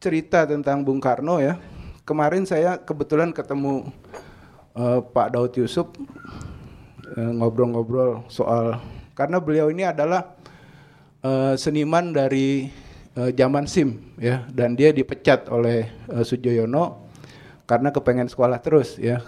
cerita 0.00 0.46
tentang 0.46 0.86
Bung 0.86 1.02
Karno 1.02 1.42
ya. 1.42 1.58
Kemarin 2.06 2.46
saya 2.46 2.78
kebetulan 2.80 3.34
ketemu 3.34 3.90
uh, 4.74 5.04
Pak 5.04 5.28
Daud 5.36 5.52
Yusuf 5.58 5.90
ngobrol-ngobrol 7.10 8.22
soal 8.30 8.78
karena 9.18 9.42
beliau 9.42 9.66
ini 9.66 9.82
adalah 9.82 10.38
seniman 11.58 12.14
dari 12.14 12.70
uh, 13.20 13.28
zaman 13.36 13.68
SIM 13.68 14.16
ya 14.16 14.48
dan 14.48 14.72
dia 14.72 14.96
dipecat 14.96 15.52
oleh 15.52 15.92
uh, 16.08 16.24
Sujoyono 16.24 17.04
karena 17.68 17.92
kepengen 17.92 18.32
sekolah 18.32 18.64
terus 18.64 18.96
ya 18.96 19.20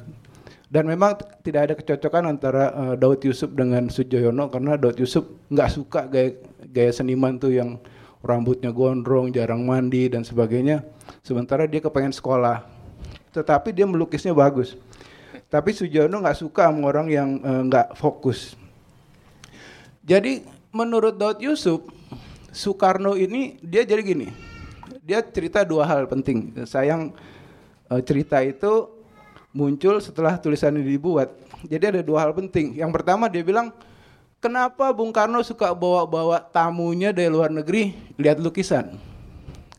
dan 0.72 0.88
memang 0.88 1.20
tidak 1.44 1.68
ada 1.68 1.74
kecocokan 1.76 2.32
antara 2.32 2.72
uh, 2.72 2.94
Daud 2.96 3.20
Yusuf 3.20 3.52
dengan 3.52 3.92
Sujoyono 3.92 4.48
karena 4.48 4.80
Daud 4.80 4.96
Yusuf 4.96 5.28
nggak 5.52 5.68
suka 5.68 6.08
gaya 6.08 6.40
gaya 6.72 6.88
seniman 6.88 7.36
tuh 7.36 7.52
yang 7.52 7.76
rambutnya 8.22 8.70
gondrong, 8.70 9.34
jarang 9.34 9.66
mandi 9.66 10.06
dan 10.06 10.22
sebagainya. 10.22 10.86
Sementara 11.26 11.66
dia 11.66 11.82
kepengen 11.82 12.14
sekolah, 12.14 12.64
tetapi 13.34 13.74
dia 13.74 13.84
melukisnya 13.84 14.32
bagus. 14.32 14.78
Tapi 15.50 15.74
Sujono 15.76 16.22
nggak 16.22 16.38
suka 16.38 16.70
sama 16.70 16.88
orang 16.88 17.12
yang 17.12 17.28
eh, 17.42 17.62
nggak 17.68 17.92
uh, 17.92 17.96
fokus. 17.98 18.56
Jadi 20.00 20.40
menurut 20.72 21.20
Daud 21.20 21.44
Yusuf, 21.44 21.84
Soekarno 22.52 23.16
ini 23.16 23.56
dia 23.64 23.82
jadi 23.82 24.04
gini. 24.04 24.28
Dia 25.02 25.24
cerita 25.24 25.64
dua 25.64 25.88
hal 25.88 26.04
penting. 26.06 26.52
Sayang 26.68 27.16
uh, 27.88 28.00
cerita 28.04 28.38
itu 28.44 28.86
muncul 29.56 29.98
setelah 29.98 30.36
tulisan 30.36 30.76
ini 30.76 30.94
dibuat. 30.94 31.32
Jadi 31.64 31.98
ada 31.98 32.00
dua 32.04 32.28
hal 32.28 32.32
penting. 32.36 32.76
Yang 32.76 32.92
pertama 32.92 33.26
dia 33.26 33.40
bilang, 33.40 33.72
kenapa 34.38 34.92
Bung 34.92 35.10
Karno 35.10 35.40
suka 35.40 35.72
bawa-bawa 35.72 36.44
tamunya 36.52 37.10
dari 37.10 37.32
luar 37.32 37.48
negeri 37.48 37.96
lihat 38.20 38.36
lukisan? 38.38 39.00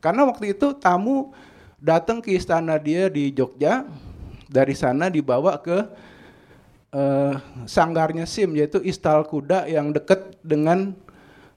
Karena 0.02 0.28
waktu 0.28 0.52
itu 0.58 0.76
tamu 0.76 1.32
datang 1.80 2.20
ke 2.20 2.36
istana 2.36 2.76
dia 2.82 3.08
di 3.08 3.32
Jogja, 3.32 3.88
dari 4.48 4.78
sana 4.78 5.10
dibawa 5.10 5.58
ke 5.58 5.78
uh, 6.94 7.34
sanggarnya 7.66 8.30
SIM 8.30 8.54
yaitu 8.54 8.80
Istal 8.86 9.26
Kuda 9.26 9.66
yang 9.66 9.90
dekat 9.90 10.38
dengan 10.46 10.94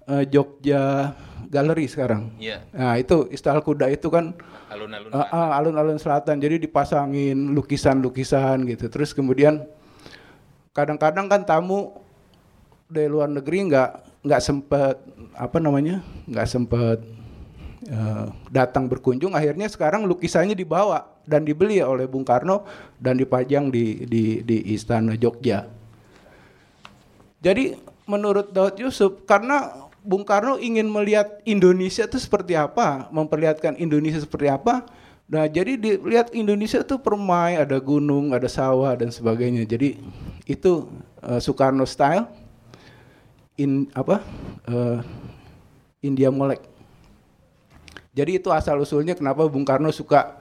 uh, 0.08 0.24
Jogja 0.26 1.12
Galeri 1.46 1.86
sekarang. 1.86 2.34
Yeah. 2.42 2.66
Nah 2.74 2.98
itu 2.98 3.30
Istal 3.30 3.62
Kuda 3.62 3.86
itu 3.90 4.10
kan 4.10 4.34
alun-alun 4.70 5.10
uh, 5.14 5.22
uh, 5.22 5.50
alun-alun 5.54 5.98
selatan. 5.98 6.42
Jadi 6.42 6.66
dipasangin 6.66 7.54
lukisan-lukisan 7.54 8.66
gitu. 8.66 8.90
Terus 8.90 9.14
kemudian 9.14 9.62
kadang-kadang 10.74 11.30
kan 11.30 11.46
tamu 11.46 11.94
dari 12.90 13.10
luar 13.10 13.30
negeri 13.30 13.70
nggak 13.70 13.90
nggak 14.26 14.42
sempet 14.42 14.96
apa 15.38 15.58
namanya 15.62 16.02
nggak 16.26 16.48
sempet 16.50 16.98
uh, 17.90 18.26
datang 18.50 18.90
berkunjung 18.90 19.34
akhirnya 19.34 19.70
sekarang 19.70 20.06
lukisannya 20.06 20.58
dibawa 20.58 21.06
dan 21.26 21.46
dibeli 21.46 21.82
oleh 21.82 22.06
Bung 22.10 22.26
Karno 22.26 22.66
dan 22.98 23.18
dipajang 23.18 23.70
di 23.70 24.06
di 24.06 24.42
di 24.42 24.74
istana 24.74 25.14
Jogja. 25.14 25.66
Jadi 27.42 27.78
menurut 28.10 28.50
Daud 28.50 28.78
Yusuf 28.78 29.22
karena 29.26 29.85
Bung 30.06 30.22
Karno 30.22 30.54
ingin 30.62 30.86
melihat 30.86 31.42
Indonesia 31.42 32.06
itu 32.06 32.22
seperti 32.22 32.54
apa, 32.54 33.10
memperlihatkan 33.10 33.74
Indonesia 33.82 34.22
seperti 34.22 34.46
apa. 34.46 34.86
Nah, 35.26 35.50
jadi 35.50 35.74
dilihat 35.74 36.30
Indonesia 36.30 36.78
itu 36.78 36.94
permai, 37.02 37.58
ada 37.58 37.82
gunung, 37.82 38.30
ada 38.30 38.46
sawah 38.46 38.94
dan 38.94 39.10
sebagainya. 39.10 39.66
Jadi 39.66 39.98
itu 40.46 40.86
uh, 41.26 41.42
Soekarno 41.42 41.82
style 41.82 42.30
in 43.58 43.90
apa? 43.90 44.22
Uh, 44.70 45.02
India 45.98 46.30
Molek. 46.30 46.62
Jadi 48.14 48.38
itu 48.38 48.54
asal 48.54 48.78
usulnya 48.78 49.18
kenapa 49.18 49.42
Bung 49.50 49.66
Karno 49.66 49.90
suka 49.90 50.38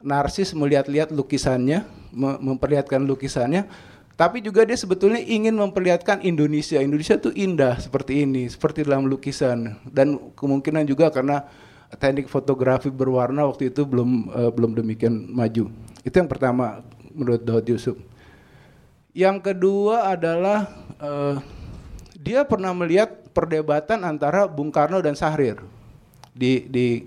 narsis 0.00 0.56
melihat-lihat 0.56 1.12
lukisannya, 1.12 1.84
memperlihatkan 2.16 3.04
lukisannya, 3.04 3.68
Tapi 4.18 4.42
juga 4.42 4.66
dia 4.66 4.74
sebetulnya 4.74 5.22
ingin 5.22 5.54
memperlihatkan 5.54 6.26
Indonesia. 6.26 6.82
Indonesia 6.82 7.14
tuh 7.22 7.30
indah 7.38 7.78
seperti 7.78 8.26
ini, 8.26 8.50
seperti 8.50 8.82
dalam 8.82 9.06
lukisan. 9.06 9.78
Dan 9.86 10.34
kemungkinan 10.34 10.90
juga 10.90 11.06
karena 11.14 11.46
teknik 12.02 12.26
fotografi 12.26 12.90
berwarna 12.90 13.46
waktu 13.46 13.70
itu 13.70 13.86
belum 13.86 14.26
uh, 14.34 14.50
belum 14.50 14.74
demikian 14.74 15.30
maju. 15.30 15.70
Itu 16.02 16.18
yang 16.18 16.26
pertama 16.26 16.82
menurut 17.14 17.46
Daud 17.46 17.70
Yusuf. 17.70 17.94
Yang 19.14 19.54
kedua 19.54 20.10
adalah 20.10 20.66
uh, 20.98 21.38
dia 22.18 22.42
pernah 22.42 22.74
melihat 22.74 23.30
perdebatan 23.30 24.02
antara 24.02 24.50
Bung 24.50 24.74
Karno 24.74 24.98
dan 24.98 25.14
Sahrir 25.14 25.62
di 26.34 26.66
di 26.66 27.06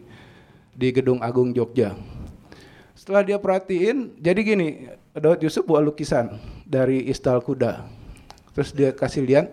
di 0.72 0.88
Gedung 0.96 1.20
Agung 1.20 1.52
Jogja. 1.52 1.92
Setelah 2.96 3.28
dia 3.28 3.36
perhatiin, 3.36 4.16
jadi 4.16 4.40
gini, 4.40 4.88
Daud 5.12 5.44
Yusuf 5.44 5.68
buat 5.68 5.84
lukisan 5.84 6.40
dari 6.72 7.12
istal 7.12 7.44
kuda. 7.44 7.84
Terus 8.56 8.72
dia 8.72 8.96
kasih 8.96 9.28
lihat. 9.28 9.52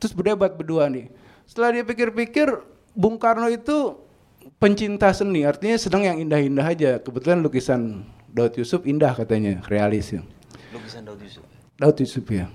Terus 0.00 0.16
berdebat 0.16 0.56
berdua 0.56 0.88
nih. 0.88 1.12
Setelah 1.44 1.76
dia 1.76 1.84
pikir-pikir, 1.84 2.48
Bung 2.96 3.20
Karno 3.20 3.52
itu 3.52 4.00
pencinta 4.56 5.12
seni, 5.12 5.44
artinya 5.44 5.76
sedang 5.76 6.08
yang 6.08 6.16
indah-indah 6.16 6.64
aja. 6.64 6.90
Kebetulan 7.04 7.44
lukisan 7.44 8.08
Daud 8.32 8.56
Yusuf 8.56 8.88
indah 8.88 9.12
katanya, 9.12 9.60
realis 9.68 10.16
ya. 10.16 10.24
Lukisan 10.72 11.04
Daud 11.04 11.20
Yusuf. 11.20 11.44
Daud 11.76 11.96
Yusuf 12.00 12.24
ya. 12.32 12.48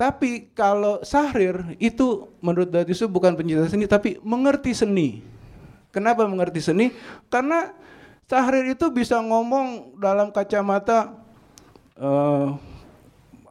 Tapi 0.00 0.48
kalau 0.56 1.04
Sahrir 1.04 1.76
itu 1.76 2.32
menurut 2.40 2.72
Daud 2.72 2.88
Yusuf 2.88 3.12
bukan 3.12 3.36
pencinta 3.36 3.68
seni 3.68 3.84
tapi 3.84 4.16
mengerti 4.24 4.72
seni. 4.72 5.20
Kenapa 5.92 6.24
mengerti 6.24 6.64
seni? 6.64 6.88
Karena 7.28 7.76
Sahrir 8.24 8.64
itu 8.72 8.88
bisa 8.88 9.20
ngomong 9.20 10.00
dalam 10.00 10.32
kacamata 10.32 11.12
uh, 12.00 12.56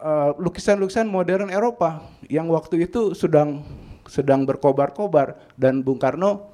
uh, 0.01 0.29
lukisan-lukisan 0.41 1.05
modern 1.05 1.53
Eropa 1.53 2.03
yang 2.27 2.49
waktu 2.49 2.89
itu 2.89 3.13
sedang 3.13 3.63
sedang 4.09 4.43
berkobar-kobar 4.43 5.37
dan 5.53 5.85
Bung 5.85 6.01
Karno 6.01 6.49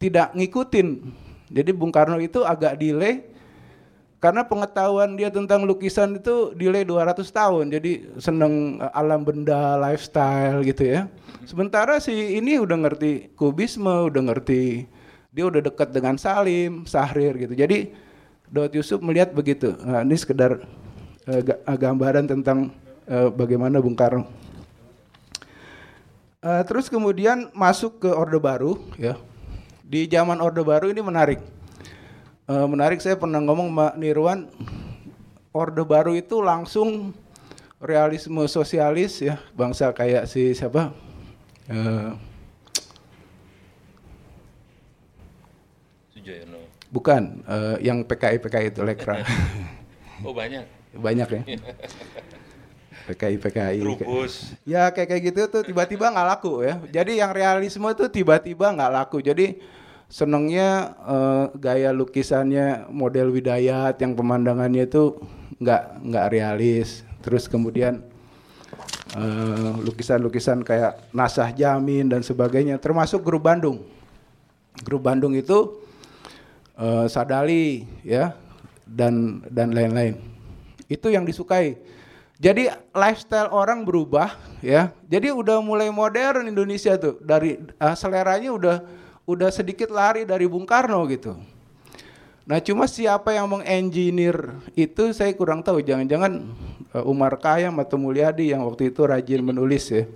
tidak 0.00 0.32
ngikutin. 0.32 1.12
Jadi 1.52 1.70
Bung 1.76 1.92
Karno 1.92 2.16
itu 2.16 2.40
agak 2.40 2.80
delay 2.80 3.28
karena 4.20 4.44
pengetahuan 4.44 5.16
dia 5.16 5.28
tentang 5.28 5.64
lukisan 5.68 6.16
itu 6.16 6.56
delay 6.56 6.88
200 6.88 7.20
tahun. 7.28 7.68
Jadi 7.68 8.16
seneng 8.16 8.80
alam 8.96 9.20
benda, 9.24 9.76
lifestyle 9.76 10.64
gitu 10.64 10.88
ya. 10.88 11.00
Sementara 11.44 12.00
si 12.00 12.40
ini 12.40 12.56
udah 12.56 12.88
ngerti 12.88 13.36
kubisme, 13.36 14.08
udah 14.08 14.32
ngerti 14.32 14.88
dia 15.30 15.44
udah 15.46 15.62
dekat 15.62 15.92
dengan 15.92 16.16
Salim, 16.16 16.88
Sahrir 16.88 17.36
gitu. 17.36 17.54
Jadi 17.54 17.92
Daud 18.50 18.74
Yusuf 18.74 18.98
melihat 18.98 19.30
begitu. 19.30 19.78
Nah, 19.84 20.02
ini 20.02 20.18
sekedar 20.18 20.66
uh, 21.28 21.76
gambaran 21.76 22.30
tentang 22.30 22.72
uh, 23.10 23.28
bagaimana 23.28 23.82
Bung 23.82 23.98
Karno. 23.98 24.24
Uh, 26.40 26.64
terus 26.64 26.88
kemudian 26.88 27.52
masuk 27.52 28.00
ke 28.00 28.08
Orde 28.08 28.40
Baru, 28.40 28.80
ya. 28.96 29.20
Di 29.84 30.08
zaman 30.08 30.40
Orde 30.40 30.64
Baru 30.64 30.88
ini 30.88 31.04
menarik. 31.04 31.42
Uh, 32.48 32.64
menarik 32.64 33.02
saya 33.04 33.20
pernah 33.20 33.44
ngomong 33.44 33.68
Mbak 33.68 33.94
Nirwan, 34.00 34.48
Orde 35.52 35.84
Baru 35.84 36.16
itu 36.16 36.40
langsung 36.40 37.12
realisme 37.76 38.40
sosialis 38.48 39.20
ya, 39.20 39.36
bangsa 39.52 39.92
kayak 39.92 40.24
si 40.24 40.56
siapa? 40.56 40.96
Uh. 41.68 42.16
Bukan, 46.90 47.46
uh, 47.46 47.78
yang 47.78 48.02
PKI 48.02 48.42
PKI 48.42 48.66
itu 48.74 48.82
Lekra. 48.82 49.22
oh 50.26 50.34
banyak. 50.34 50.79
Banyak 50.94 51.28
ya. 51.28 51.42
PKI 53.10 53.36
PKI. 53.42 53.78
Trubus. 53.82 54.54
Ya 54.62 54.86
kayak 54.94 55.08
kayak 55.10 55.22
gitu 55.32 55.40
tuh 55.50 55.62
tiba-tiba 55.66 56.14
nggak 56.14 56.26
laku 56.36 56.62
ya. 56.62 56.78
Jadi 56.90 57.18
yang 57.18 57.34
realisme 57.34 57.90
tuh 57.98 58.06
tiba-tiba 58.06 58.70
nggak 58.70 58.92
laku. 58.92 59.18
Jadi 59.18 59.58
senengnya 60.10 60.98
uh, 61.06 61.44
gaya 61.54 61.90
lukisannya 61.94 62.90
model 62.90 63.30
Widayat 63.30 63.98
yang 64.02 64.14
pemandangannya 64.14 64.86
itu 64.86 65.18
nggak 65.58 65.82
nggak 66.06 66.26
realis. 66.30 67.02
Terus 67.20 67.50
kemudian 67.50 68.06
lukisan-lukisan 69.82 70.62
uh, 70.62 70.66
kayak 70.66 70.92
Nasah 71.10 71.50
Jamin 71.50 72.06
dan 72.06 72.22
sebagainya, 72.22 72.78
termasuk 72.78 73.26
grup 73.26 73.42
Bandung. 73.42 73.82
Grup 74.86 75.02
Bandung 75.02 75.34
itu 75.34 75.82
uh, 76.78 77.10
Sadali 77.10 77.82
ya 78.06 78.38
dan 78.86 79.42
dan 79.50 79.74
lain-lain. 79.74 80.14
Itu 80.90 81.06
yang 81.08 81.22
disukai. 81.22 81.78
Jadi 82.40 82.66
lifestyle 82.90 83.52
orang 83.54 83.86
berubah 83.86 84.34
ya. 84.58 84.90
Jadi 85.06 85.30
udah 85.30 85.62
mulai 85.62 85.92
modern 85.92 86.48
Indonesia 86.50 86.96
tuh 86.98 87.20
dari 87.22 87.60
uh, 87.78 87.94
seleranya 87.94 88.50
udah 88.50 88.76
udah 89.28 89.52
sedikit 89.54 89.92
lari 89.92 90.26
dari 90.26 90.48
Bung 90.50 90.66
Karno 90.66 91.04
gitu. 91.06 91.36
Nah 92.48 92.58
cuma 92.58 92.90
siapa 92.90 93.30
yang 93.36 93.46
mengengineer 93.46 94.56
itu 94.74 95.12
saya 95.14 95.30
kurang 95.36 95.62
tahu. 95.62 95.84
Jangan-jangan 95.84 96.32
uh, 96.96 97.04
Umar 97.06 97.38
Khayyam 97.38 97.76
atau 97.78 98.00
Mulyadi 98.00 98.50
yang 98.50 98.66
waktu 98.66 98.90
itu 98.90 99.06
rajin 99.06 99.44
menulis 99.44 99.86
ya. 99.92 100.08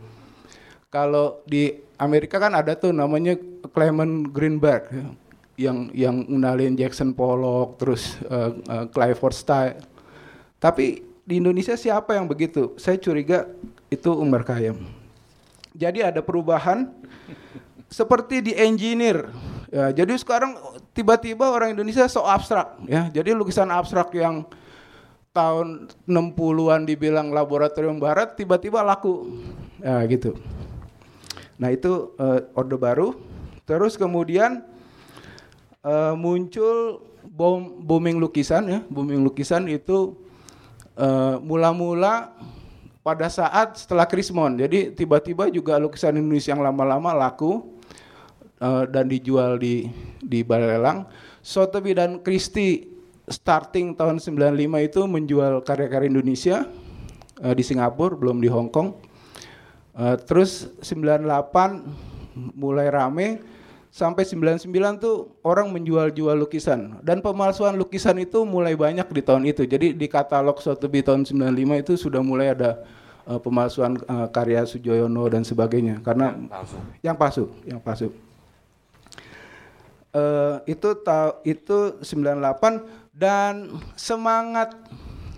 Kalau 0.89 1.45
di 1.47 1.77
Amerika 2.01 2.41
kan 2.41 2.57
ada 2.57 2.75
tuh 2.75 2.91
namanya 2.91 3.39
Clement 3.71 4.33
Greenberg 4.33 4.89
ya 4.91 5.07
yang 5.55 5.91
yang 5.95 6.27
ngenalin 6.27 6.75
Jackson 6.75 7.15
Pollock 7.15 7.79
terus 7.79 8.19
uh, 8.27 8.55
uh, 8.67 8.85
Clifford 8.91 9.35
Style. 9.35 9.79
Tapi 10.65 11.05
di 11.29 11.45
Indonesia 11.45 11.77
siapa 11.77 12.17
yang 12.17 12.25
begitu? 12.25 12.73
Saya 12.81 12.97
curiga 12.97 13.45
itu 13.93 14.09
Umar 14.17 14.49
Khayyam. 14.49 14.81
Jadi 15.77 16.01
ada 16.01 16.25
perubahan 16.25 16.89
seperti 17.93 18.41
di 18.41 18.53
engineer. 18.57 19.29
Ya, 19.69 19.93
jadi 19.93 20.17
sekarang 20.17 20.57
tiba-tiba 20.97 21.53
orang 21.53 21.77
Indonesia 21.77 22.09
so 22.09 22.25
abstrak 22.25 22.81
ya. 22.89 23.13
Jadi 23.13 23.37
lukisan 23.37 23.69
abstrak 23.69 24.09
yang 24.17 24.49
tahun 25.37 25.93
60-an 26.09 26.89
dibilang 26.89 27.29
laboratorium 27.29 28.01
barat 28.01 28.33
tiba-tiba 28.33 28.81
laku. 28.81 29.45
Ya 29.85 30.01
gitu. 30.09 30.33
Nah, 31.61 31.77
itu 31.77 32.17
uh, 32.17 32.41
orde 32.57 32.81
baru. 32.81 33.13
Terus 33.69 34.01
kemudian 34.01 34.65
uh, 35.85 36.17
muncul 36.17 37.05
bom, 37.21 37.85
booming 37.85 38.17
lukisan 38.17 38.65
ya, 38.65 38.81
booming 38.89 39.21
lukisan 39.21 39.69
itu 39.69 40.24
mula-mula 41.43 42.31
uh, 42.31 42.55
pada 43.05 43.29
saat 43.29 43.77
setelah 43.77 44.09
Krismon. 44.09 44.57
Jadi 44.57 44.97
tiba-tiba 44.97 45.53
juga 45.53 45.77
lukisan 45.77 46.17
Indonesia 46.17 46.57
yang 46.57 46.65
lama-lama 46.65 47.13
laku 47.13 47.61
uh, 48.65 48.89
dan 48.89 49.13
dijual 49.13 49.61
di 49.61 49.93
di 50.25 50.41
balai 50.41 50.81
lelang. 50.81 51.05
Sotheby 51.45 51.93
dan 51.93 52.25
Christie 52.25 52.89
starting 53.29 53.93
tahun 53.93 54.17
95 54.17 54.89
itu 54.89 55.01
menjual 55.05 55.61
karya-karya 55.61 56.09
Indonesia 56.09 56.65
uh, 57.45 57.53
di 57.53 57.61
Singapura, 57.61 58.17
belum 58.17 58.41
di 58.41 58.49
Hong 58.49 58.73
Kong. 58.73 58.97
Uh, 59.93 60.17
terus 60.25 60.73
98 60.81 62.57
mulai 62.57 62.89
rame 62.89 63.45
sampai 63.95 64.27
99 64.27 64.67
tuh 64.99 65.39
orang 65.47 65.71
menjual-jual 65.71 66.35
lukisan 66.35 66.99
dan 67.07 67.23
pemalsuan 67.23 67.79
lukisan 67.79 68.19
itu 68.19 68.43
mulai 68.43 68.75
banyak 68.75 69.07
di 69.07 69.23
tahun 69.23 69.47
itu. 69.47 69.63
Jadi 69.71 69.95
di 69.95 70.11
katalog 70.11 70.59
Sotheby 70.59 71.07
tahun 71.07 71.23
95 71.23 71.55
itu 71.87 71.93
sudah 71.95 72.19
mulai 72.19 72.59
ada 72.59 72.83
uh, 73.31 73.39
pemalsuan 73.39 73.95
uh, 74.11 74.27
karya 74.35 74.67
Sujoyono 74.67 75.31
dan 75.31 75.47
sebagainya 75.47 76.03
karena 76.03 76.35
yang 76.35 76.51
palsu. 76.51 76.79
Yang 77.07 77.17
palsu, 77.23 77.45
yang 77.63 77.81
palsu. 77.81 78.09
Uh, 80.11 80.59
itu 80.67 80.91
ta 80.99 81.39
itu 81.47 81.95
98 82.03 83.15
dan 83.15 83.79
semangat 83.95 84.75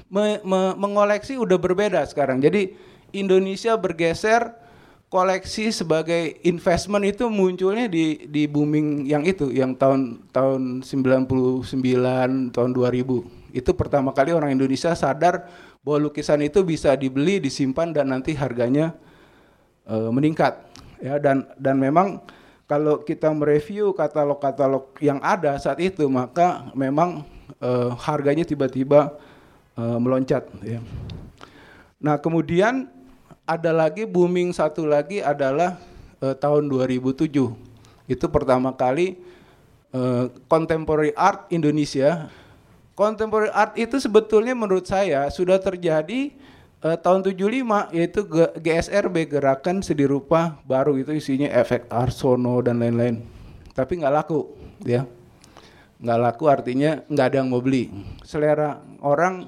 me 0.09 0.41
me 0.41 0.73
mengoleksi 0.81 1.37
udah 1.37 1.61
berbeda 1.61 2.01
sekarang. 2.09 2.41
Jadi 2.41 2.73
Indonesia 3.13 3.77
bergeser 3.77 4.65
koleksi 5.07 5.71
sebagai 5.71 6.43
investment 6.43 7.07
itu 7.07 7.31
munculnya 7.31 7.87
di 7.87 8.27
di 8.27 8.51
booming 8.51 9.07
yang 9.07 9.23
itu 9.23 9.55
yang 9.55 9.79
tahun 9.79 10.27
tahun 10.35 10.83
99 10.83 12.51
tahun 12.51 12.71
2000 12.75 13.55
itu 13.55 13.71
pertama 13.73 14.11
kali 14.11 14.35
orang 14.35 14.53
Indonesia 14.53 14.93
sadar 14.99 15.47
bahwa 15.87 16.11
lukisan 16.11 16.43
itu 16.43 16.67
bisa 16.67 16.93
dibeli 16.99 17.39
disimpan 17.39 17.95
dan 17.95 18.11
nanti 18.11 18.35
harganya 18.35 18.99
uh, 19.87 20.11
meningkat 20.11 20.59
ya 20.99 21.23
dan 21.23 21.47
dan 21.55 21.79
memang 21.79 22.19
kalau 22.67 22.99
kita 23.07 23.31
mereview 23.31 23.95
katalog-katalog 23.95 24.91
yang 24.99 25.23
ada 25.23 25.55
saat 25.63 25.79
itu 25.79 26.03
maka 26.11 26.67
memang 26.75 27.23
uh, 27.63 27.95
harganya 27.95 28.43
tiba-tiba 28.43 29.15
uh, 29.79 29.99
meloncat 30.03 30.51
ya. 30.67 30.83
Nah, 31.97 32.21
kemudian 32.21 32.91
ada 33.47 33.71
lagi 33.71 34.05
booming 34.05 34.51
satu 34.51 34.85
lagi 34.85 35.23
adalah 35.23 35.79
uh, 36.21 36.35
tahun 36.35 36.67
2007. 36.67 37.31
Itu 38.11 38.27
pertama 38.29 38.75
kali 38.75 39.17
uh, 39.95 40.29
contemporary 40.51 41.15
art 41.15 41.47
Indonesia 41.55 42.27
contemporary 42.97 43.53
art 43.53 43.77
itu 43.77 44.01
sebetulnya 44.01 44.57
menurut 44.57 44.89
saya 44.89 45.29
sudah 45.29 45.61
terjadi 45.61 46.33
eh, 46.81 46.97
tahun 46.97 47.21
75 47.29 47.93
yaitu 47.93 48.21
G- 48.25 48.55
GSRB 48.57 49.29
gerakan 49.29 49.85
seni 49.85 50.09
rupa 50.09 50.57
baru 50.65 50.97
itu 50.97 51.13
isinya 51.13 51.53
efek 51.53 51.87
Arsono 51.93 52.59
dan 52.65 52.81
lain-lain. 52.81 53.21
Tapi 53.77 54.01
nggak 54.01 54.15
laku, 54.17 54.57
ya. 54.89 55.05
Nggak 56.01 56.19
laku 56.25 56.45
artinya 56.49 57.05
nggak 57.05 57.27
ada 57.29 57.37
yang 57.45 57.53
mau 57.53 57.61
beli. 57.61 57.93
Selera 58.25 58.81
orang 59.05 59.45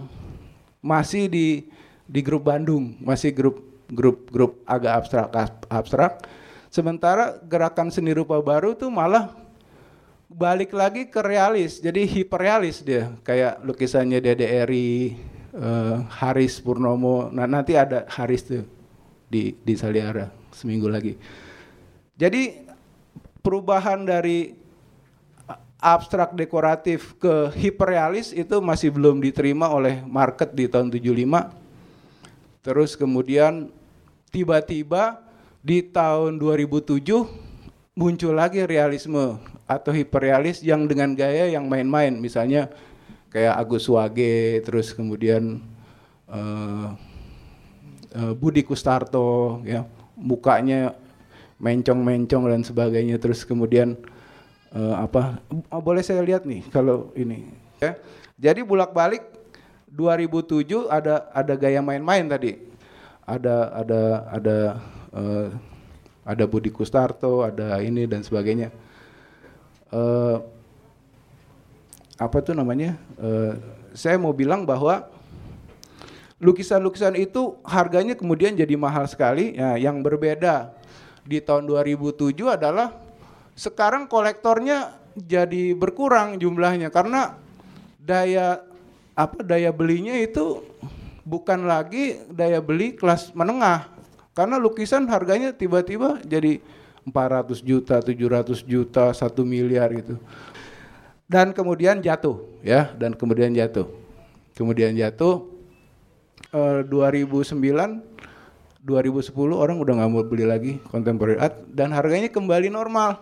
masih 0.84 1.32
di 1.32 1.72
di 2.04 2.20
grup 2.20 2.44
Bandung, 2.44 3.00
masih 3.00 3.32
grup 3.32 3.67
grup 3.88 4.28
grup 4.28 4.62
agak 4.68 5.04
abstrak 5.04 5.28
abstrak. 5.68 6.12
Sementara 6.68 7.40
gerakan 7.48 7.88
seni 7.88 8.12
rupa 8.12 8.38
baru 8.44 8.76
tuh 8.76 8.92
malah 8.92 9.32
balik 10.28 10.76
lagi 10.76 11.08
ke 11.08 11.24
realis, 11.24 11.80
jadi 11.80 12.04
hiperrealis 12.04 12.84
dia, 12.84 13.16
kayak 13.24 13.64
lukisannya 13.64 14.20
Dede 14.20 14.44
Eri, 14.44 15.16
eh, 15.56 15.96
Haris 16.20 16.60
Purnomo. 16.60 17.32
Nah 17.32 17.48
nanti 17.48 17.72
ada 17.72 18.04
Haris 18.12 18.44
tuh 18.44 18.64
di 19.32 19.56
di 19.56 19.74
Saliara 19.74 20.28
seminggu 20.52 20.92
lagi. 20.92 21.16
Jadi 22.20 22.68
perubahan 23.40 24.04
dari 24.04 24.52
abstrak 25.78 26.34
dekoratif 26.34 27.14
ke 27.16 27.54
hiperrealis 27.54 28.34
itu 28.34 28.58
masih 28.58 28.90
belum 28.90 29.22
diterima 29.22 29.70
oleh 29.70 30.02
market 30.04 30.52
di 30.52 30.66
tahun 30.66 30.90
75. 30.90 31.54
Terus 32.66 32.98
kemudian 32.98 33.70
tiba-tiba 34.28 35.24
di 35.64 35.82
tahun 35.82 36.38
2007 36.38 37.02
muncul 37.98 38.32
lagi 38.32 38.62
realisme 38.62 39.42
atau 39.66 39.90
hiperrealis 39.90 40.62
yang 40.62 40.86
dengan 40.86 41.12
gaya 41.18 41.50
yang 41.50 41.66
main-main. 41.66 42.14
Misalnya 42.14 42.70
kayak 43.28 43.58
Agus 43.58 43.90
Wage 43.90 44.62
terus 44.64 44.94
kemudian 44.94 45.60
eh, 46.30 46.88
Budi 48.38 48.64
Kustarto 48.64 49.60
ya 49.66 49.84
mukanya 50.16 50.94
mencong-mencong 51.58 52.48
dan 52.48 52.62
sebagainya. 52.62 53.18
Terus 53.18 53.42
kemudian 53.42 53.98
eh, 54.72 54.94
apa 54.94 55.42
oh, 55.74 55.82
boleh 55.82 56.00
saya 56.06 56.22
lihat 56.22 56.46
nih 56.46 56.64
kalau 56.70 57.10
ini 57.18 57.50
ya. 57.82 57.98
Jadi 58.38 58.62
bolak-balik 58.62 59.26
2007 59.90 60.86
ada 60.86 61.26
ada 61.34 61.54
gaya 61.58 61.82
main-main 61.82 62.22
tadi 62.30 62.67
ada 63.28 63.56
ada 63.76 64.02
ada 64.32 64.58
eh, 65.12 65.48
ada 66.24 66.44
Budi 66.48 66.72
Kustarto 66.72 67.44
ada 67.44 67.76
ini 67.84 68.08
dan 68.08 68.24
sebagainya. 68.24 68.72
Eh, 69.92 70.36
apa 72.18 72.36
tuh 72.40 72.56
namanya? 72.56 72.96
Eh, 73.20 73.52
saya 73.92 74.16
mau 74.16 74.32
bilang 74.32 74.64
bahwa 74.64 75.06
lukisan-lukisan 76.40 77.14
itu 77.20 77.60
harganya 77.68 78.16
kemudian 78.16 78.56
jadi 78.56 78.74
mahal 78.80 79.04
sekali. 79.04 79.60
Ya 79.60 79.76
yang 79.76 80.00
berbeda 80.00 80.72
di 81.28 81.44
tahun 81.44 81.68
2007 81.68 82.32
adalah 82.48 82.96
sekarang 83.52 84.08
kolektornya 84.08 84.96
jadi 85.18 85.76
berkurang 85.76 86.40
jumlahnya 86.40 86.88
karena 86.88 87.36
daya 87.98 88.62
apa 89.18 89.42
daya 89.42 89.74
belinya 89.74 90.14
itu 90.14 90.62
bukan 91.28 91.68
lagi 91.68 92.24
daya 92.32 92.64
beli 92.64 92.96
kelas 92.96 93.36
menengah 93.36 93.92
karena 94.32 94.56
lukisan 94.56 95.04
harganya 95.12 95.52
tiba-tiba 95.52 96.24
jadi 96.24 96.64
400 97.04 97.60
juta, 97.64 98.00
700 98.00 98.64
juta, 98.64 99.12
1 99.12 99.44
miliar 99.44 99.88
gitu. 99.92 100.16
Dan 101.28 101.52
kemudian 101.52 102.00
jatuh 102.00 102.40
ya, 102.64 102.92
dan 102.96 103.12
kemudian 103.12 103.52
jatuh. 103.52 103.88
Kemudian 104.56 104.96
jatuh 104.96 105.44
eh, 106.52 106.80
2009 106.84 108.08
2010 108.78 109.36
orang 109.52 109.76
udah 109.76 109.92
nggak 110.00 110.10
mau 110.10 110.24
beli 110.24 110.48
lagi 110.48 110.72
contemporary 110.88 111.36
art 111.36 111.60
dan 111.68 111.92
harganya 111.92 112.32
kembali 112.32 112.72
normal 112.72 113.20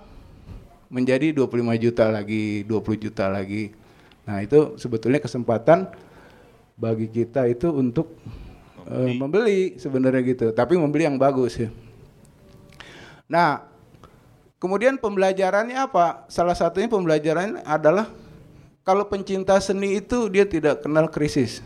menjadi 0.87 1.35
25 1.35 1.83
juta 1.83 2.07
lagi, 2.07 2.62
20 2.62 3.05
juta 3.09 3.27
lagi. 3.27 3.75
Nah, 4.23 4.38
itu 4.42 4.79
sebetulnya 4.79 5.19
kesempatan 5.19 5.90
bagi 6.77 7.09
kita 7.09 7.49
itu 7.49 7.73
untuk 7.73 8.12
membeli, 8.85 9.11
uh, 9.11 9.17
membeli 9.17 9.61
sebenarnya 9.81 10.23
gitu, 10.23 10.47
tapi 10.53 10.77
membeli 10.77 11.09
yang 11.09 11.17
bagus 11.17 11.57
ya. 11.57 11.73
Nah, 13.27 13.65
kemudian 14.61 15.01
pembelajarannya 15.01 15.75
apa? 15.75 16.29
Salah 16.31 16.55
satunya 16.55 16.87
pembelajarannya 16.87 17.65
adalah 17.67 18.12
kalau 18.87 19.09
pencinta 19.11 19.59
seni 19.59 19.99
itu 19.99 20.31
dia 20.31 20.47
tidak 20.47 20.85
kenal 20.85 21.11
krisis. 21.11 21.65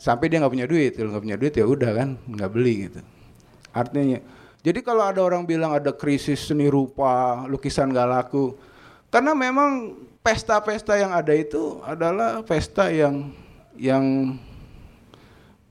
Sampai 0.00 0.32
dia 0.32 0.40
nggak 0.40 0.50
punya 0.56 0.66
duit, 0.66 0.96
kalau 0.96 1.12
nggak 1.12 1.24
punya 1.28 1.38
duit 1.38 1.54
ya 1.54 1.64
udah 1.68 1.90
kan 1.92 2.08
nggak 2.24 2.50
beli 2.50 2.88
gitu. 2.88 3.00
Artinya, 3.70 4.18
jadi 4.64 4.80
kalau 4.82 5.04
ada 5.04 5.20
orang 5.22 5.44
bilang 5.44 5.76
ada 5.76 5.92
krisis 5.92 6.42
seni 6.48 6.66
rupa, 6.66 7.44
lukisan 7.46 7.92
nggak 7.92 8.08
laku, 8.08 8.56
karena 9.12 9.36
memang 9.36 9.94
pesta-pesta 10.20 10.96
yang 11.00 11.12
ada 11.16 11.32
itu 11.32 11.80
adalah 11.84 12.44
pesta 12.44 12.92
yang 12.92 13.32
yang 13.76 14.36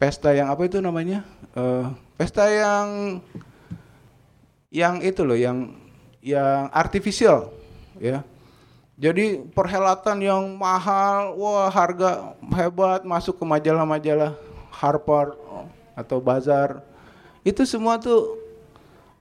pesta 0.01 0.33
yang 0.33 0.49
apa 0.49 0.65
itu 0.65 0.81
namanya? 0.81 1.21
Uh, 1.53 1.93
pesta 2.17 2.49
yang 2.49 3.19
yang 4.69 5.01
itu 5.01 5.21
loh 5.25 5.38
yang 5.38 5.73
yang 6.21 6.69
artifisial 6.73 7.53
ya. 7.97 8.25
Jadi 8.99 9.39
perhelatan 9.55 10.19
yang 10.19 10.43
mahal 10.59 11.31
wah 11.39 11.71
harga 11.71 12.35
hebat 12.51 13.07
masuk 13.07 13.39
ke 13.39 13.45
majalah-majalah 13.47 14.35
Harper 14.75 15.39
atau 15.95 16.19
Bazar 16.19 16.83
itu 17.47 17.63
semua 17.63 17.95
tuh 17.95 18.35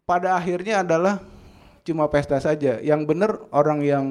pada 0.02 0.34
akhirnya 0.34 0.82
adalah 0.82 1.22
cuma 1.86 2.10
pesta 2.10 2.42
saja. 2.42 2.82
Yang 2.82 3.00
benar 3.06 3.30
orang 3.54 3.80
yang 3.86 4.04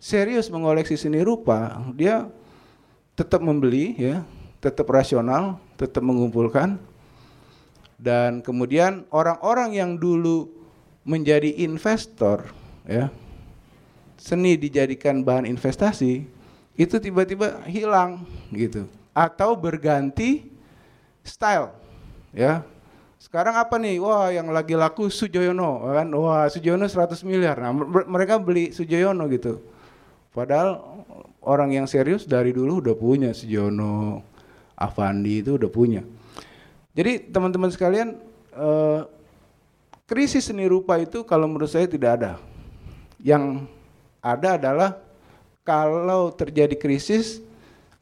serius 0.00 0.48
mengoleksi 0.48 0.96
seni 0.96 1.20
rupa, 1.20 1.76
dia 1.92 2.26
tetap 3.12 3.44
membeli 3.44 3.94
ya, 4.00 4.24
tetap 4.58 4.88
rasional, 4.88 5.60
tetap 5.76 6.00
mengumpulkan. 6.00 6.80
Dan 8.00 8.40
kemudian 8.40 9.04
orang-orang 9.12 9.76
yang 9.76 10.00
dulu 10.00 10.48
menjadi 11.04 11.52
investor 11.60 12.48
ya, 12.88 13.12
seni 14.16 14.56
dijadikan 14.56 15.20
bahan 15.20 15.44
investasi, 15.44 16.24
itu 16.80 16.96
tiba-tiba 16.96 17.60
hilang 17.68 18.24
gitu 18.56 18.88
atau 19.12 19.52
berganti 19.52 20.48
style 21.20 21.76
ya. 22.32 22.64
Sekarang 23.20 23.52
apa 23.52 23.76
nih? 23.76 24.00
Wah, 24.00 24.32
yang 24.32 24.48
lagi 24.48 24.72
laku 24.72 25.12
Sujoyono 25.12 25.84
kan. 25.92 26.08
Wah, 26.16 26.48
Sujoyono 26.48 26.88
100 26.88 27.20
miliar. 27.28 27.60
Nah, 27.60 27.76
mereka 28.08 28.40
beli 28.40 28.72
Sujoyono 28.72 29.28
gitu. 29.28 29.60
Padahal 30.30 30.78
orang 31.42 31.74
yang 31.74 31.86
serius 31.90 32.22
dari 32.22 32.54
dulu 32.54 32.78
udah 32.78 32.94
punya 32.94 33.30
Sujono, 33.34 34.22
Avandi 34.78 35.42
itu 35.42 35.58
udah 35.58 35.70
punya. 35.70 36.02
Jadi 36.94 37.30
teman-teman 37.34 37.70
sekalian, 37.70 38.14
eh, 38.54 39.00
krisis 40.06 40.46
seni 40.46 40.70
rupa 40.70 40.98
itu 41.02 41.26
kalau 41.26 41.50
menurut 41.50 41.70
saya 41.70 41.90
tidak 41.90 42.22
ada. 42.22 42.32
Yang 43.18 43.66
ada 44.22 44.56
adalah 44.56 44.90
kalau 45.66 46.30
terjadi 46.30 46.78
krisis 46.78 47.42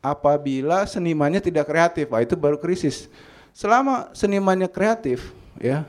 apabila 0.04 0.86
senimannya 0.86 1.42
tidak 1.42 1.68
kreatif, 1.68 2.06
nah 2.12 2.22
itu 2.22 2.36
baru 2.38 2.60
krisis. 2.60 3.10
Selama 3.56 4.12
senimannya 4.14 4.70
kreatif, 4.70 5.34
ya 5.58 5.82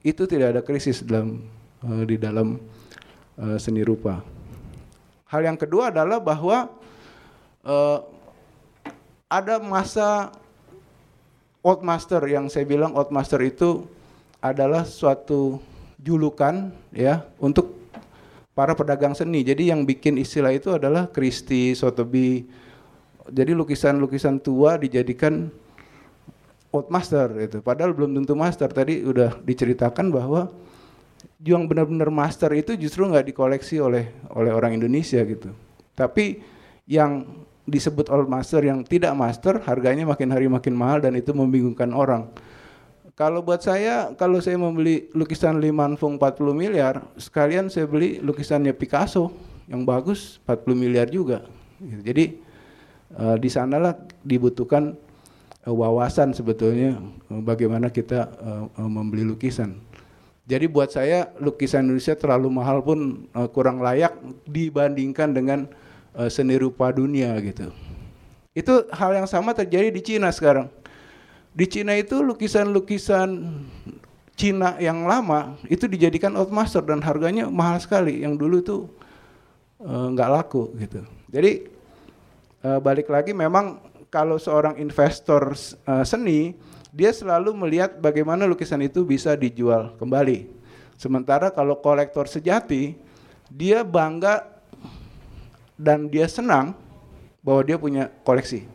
itu 0.00 0.24
tidak 0.24 0.56
ada 0.56 0.62
krisis 0.64 1.04
dalam 1.04 1.44
eh, 1.82 2.04
di 2.08 2.16
dalam 2.16 2.62
eh, 3.36 3.58
seni 3.60 3.84
rupa. 3.84 4.39
Hal 5.30 5.46
yang 5.46 5.54
kedua 5.54 5.94
adalah 5.94 6.18
bahwa 6.18 6.66
uh, 7.62 8.02
ada 9.30 9.62
masa 9.62 10.34
old 11.62 11.86
master 11.86 12.18
yang 12.26 12.50
saya 12.50 12.66
bilang 12.66 12.98
old 12.98 13.14
master 13.14 13.38
itu 13.46 13.86
adalah 14.42 14.82
suatu 14.82 15.62
julukan 16.02 16.74
ya 16.90 17.22
untuk 17.38 17.78
para 18.58 18.74
pedagang 18.74 19.14
seni. 19.14 19.46
Jadi 19.46 19.70
yang 19.70 19.86
bikin 19.86 20.18
istilah 20.18 20.50
itu 20.50 20.74
adalah 20.74 21.06
Christie, 21.06 21.78
Sotheby. 21.78 22.50
Jadi 23.30 23.54
lukisan-lukisan 23.54 24.42
tua 24.42 24.82
dijadikan 24.82 25.46
old 26.74 26.90
master 26.90 27.30
itu. 27.38 27.62
Padahal 27.62 27.94
belum 27.94 28.18
tentu 28.18 28.34
master. 28.34 28.66
Tadi 28.66 29.06
udah 29.06 29.38
diceritakan 29.46 30.10
bahwa 30.10 30.50
yang 31.40 31.64
benar-benar 31.68 32.12
master 32.12 32.52
itu 32.56 32.76
justru 32.76 33.08
nggak 33.08 33.32
dikoleksi 33.32 33.80
oleh 33.80 34.12
oleh 34.32 34.52
orang 34.52 34.76
Indonesia 34.76 35.20
gitu. 35.24 35.52
Tapi 35.96 36.40
yang 36.88 37.26
disebut 37.68 38.10
old 38.10 38.26
master 38.26 38.64
yang 38.66 38.82
tidak 38.82 39.14
master 39.14 39.62
harganya 39.62 40.08
makin 40.08 40.28
hari 40.32 40.50
makin 40.50 40.74
mahal 40.74 40.98
dan 40.98 41.14
itu 41.14 41.30
membingungkan 41.30 41.94
orang. 41.94 42.28
Kalau 43.14 43.44
buat 43.44 43.60
saya, 43.60 44.16
kalau 44.16 44.40
saya 44.40 44.56
membeli 44.56 45.12
lukisan 45.12 45.60
Liman 45.60 46.00
Fung 46.00 46.16
40 46.16 46.56
miliar, 46.56 47.04
sekalian 47.20 47.68
saya 47.68 47.84
beli 47.84 48.16
lukisannya 48.16 48.72
Picasso 48.72 49.28
yang 49.68 49.84
bagus 49.84 50.40
40 50.48 50.72
miliar 50.72 51.04
juga. 51.12 51.44
Jadi 51.80 52.40
uh, 53.12 53.36
di 53.36 53.48
sanalah 53.52 53.92
dibutuhkan 54.24 54.96
uh, 55.68 55.74
wawasan 55.74 56.32
sebetulnya 56.32 56.96
uh, 57.28 57.44
bagaimana 57.44 57.92
kita 57.92 58.32
membeli 58.80 59.28
lukisan. 59.28 59.76
Jadi 60.50 60.66
buat 60.66 60.90
saya 60.90 61.30
lukisan 61.38 61.86
Indonesia 61.86 62.18
terlalu 62.18 62.50
mahal 62.50 62.82
pun 62.82 63.30
uh, 63.30 63.46
kurang 63.46 63.78
layak 63.78 64.18
dibandingkan 64.50 65.30
dengan 65.30 65.70
uh, 66.18 66.26
seni 66.26 66.58
rupa 66.58 66.90
dunia 66.90 67.38
gitu. 67.38 67.70
Itu 68.50 68.90
hal 68.90 69.14
yang 69.14 69.30
sama 69.30 69.54
terjadi 69.54 69.94
di 69.94 70.02
Cina 70.02 70.34
sekarang. 70.34 70.66
Di 71.54 71.70
Cina 71.70 71.94
itu 71.94 72.18
lukisan-lukisan 72.18 73.30
Cina 74.34 74.74
yang 74.82 75.06
lama 75.06 75.54
itu 75.70 75.86
dijadikan 75.86 76.34
outmaster 76.34 76.82
dan 76.82 76.98
harganya 76.98 77.46
mahal 77.46 77.78
sekali. 77.78 78.26
Yang 78.26 78.34
dulu 78.42 78.56
itu 78.58 78.76
nggak 79.86 80.30
uh, 80.30 80.34
laku 80.34 80.74
gitu. 80.82 81.06
Jadi 81.30 81.70
uh, 82.66 82.82
balik 82.82 83.06
lagi 83.06 83.30
memang 83.30 83.78
kalau 84.10 84.34
seorang 84.34 84.82
investor 84.82 85.54
uh, 85.86 86.02
seni 86.02 86.58
dia 86.90 87.14
selalu 87.14 87.54
melihat 87.54 87.98
bagaimana 87.98 88.46
lukisan 88.46 88.82
itu 88.82 89.06
bisa 89.06 89.38
dijual 89.38 89.94
kembali. 89.98 90.50
Sementara 90.98 91.48
kalau 91.54 91.78
kolektor 91.78 92.28
sejati, 92.28 92.98
dia 93.48 93.80
bangga 93.86 94.46
dan 95.80 96.10
dia 96.12 96.28
senang 96.28 96.76
bahwa 97.40 97.62
dia 97.64 97.80
punya 97.80 98.12
koleksi. 98.26 98.68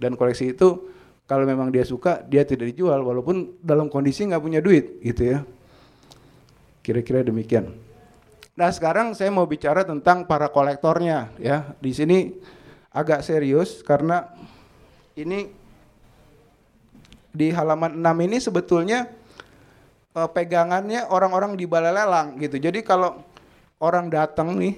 Dan 0.00 0.16
koleksi 0.16 0.56
itu 0.56 0.88
kalau 1.28 1.44
memang 1.44 1.68
dia 1.68 1.84
suka, 1.84 2.24
dia 2.24 2.40
tidak 2.46 2.72
dijual 2.72 3.04
walaupun 3.04 3.60
dalam 3.60 3.92
kondisi 3.92 4.24
nggak 4.24 4.40
punya 4.40 4.64
duit, 4.64 4.96
gitu 5.04 5.36
ya. 5.36 5.38
Kira-kira 6.80 7.20
demikian. 7.20 7.68
Nah 8.56 8.72
sekarang 8.72 9.12
saya 9.12 9.28
mau 9.28 9.44
bicara 9.44 9.84
tentang 9.84 10.24
para 10.24 10.48
kolektornya, 10.48 11.28
ya. 11.36 11.76
Di 11.84 11.92
sini 11.92 12.32
agak 12.88 13.20
serius 13.20 13.84
karena 13.84 14.24
ini 15.20 15.52
di 17.38 17.54
halaman 17.54 18.02
6 18.02 18.26
ini 18.26 18.36
sebetulnya 18.42 19.06
uh, 20.18 20.26
pegangannya 20.26 21.06
orang-orang 21.06 21.54
di 21.54 21.70
balai 21.70 21.94
lelang 21.94 22.34
gitu. 22.42 22.58
Jadi 22.58 22.82
kalau 22.82 23.22
orang 23.78 24.10
datang 24.10 24.58
nih 24.58 24.74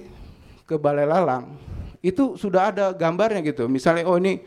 ke 0.69 0.77
balai 0.77 1.09
lelang 1.09 1.57
itu 2.05 2.37
sudah 2.37 2.69
ada 2.69 2.93
gambarnya 2.93 3.41
gitu. 3.41 3.65
Misalnya 3.65 4.05
oh 4.05 4.21
ini 4.21 4.45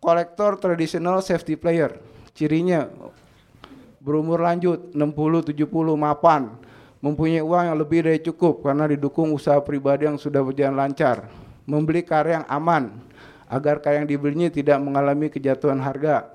kolektor 0.00 0.60
tradisional 0.60 1.24
safety 1.24 1.56
player. 1.56 1.96
Cirinya 2.36 2.90
berumur 4.04 4.44
lanjut 4.44 4.92
60 4.92 5.56
70 5.56 5.64
mapan, 5.96 6.52
mempunyai 7.00 7.40
uang 7.40 7.72
yang 7.72 7.78
lebih 7.80 8.04
dari 8.04 8.20
cukup 8.20 8.60
karena 8.60 8.84
didukung 8.84 9.32
usaha 9.32 9.56
pribadi 9.64 10.04
yang 10.04 10.20
sudah 10.20 10.44
berjalan 10.44 10.76
lancar, 10.76 11.32
membeli 11.64 12.04
karya 12.04 12.42
yang 12.42 12.46
aman 12.52 13.00
agar 13.48 13.80
karya 13.80 14.04
yang 14.04 14.08
dibelinya 14.08 14.48
tidak 14.52 14.76
mengalami 14.82 15.32
kejatuhan 15.32 15.80
harga, 15.80 16.28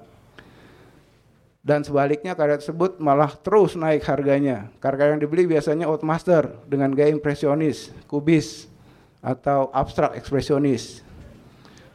dan 1.70 1.86
sebaliknya 1.86 2.34
karya 2.34 2.58
tersebut 2.58 2.98
malah 2.98 3.30
terus 3.30 3.78
naik 3.78 4.02
harganya. 4.10 4.74
Karya 4.82 5.14
yang 5.14 5.22
dibeli 5.22 5.46
biasanya 5.46 5.86
outmaster 5.86 6.50
dengan 6.66 6.90
gaya 6.98 7.14
impresionis, 7.14 7.94
kubis, 8.10 8.66
atau 9.22 9.70
abstrak 9.70 10.18
ekspresionis. 10.18 11.06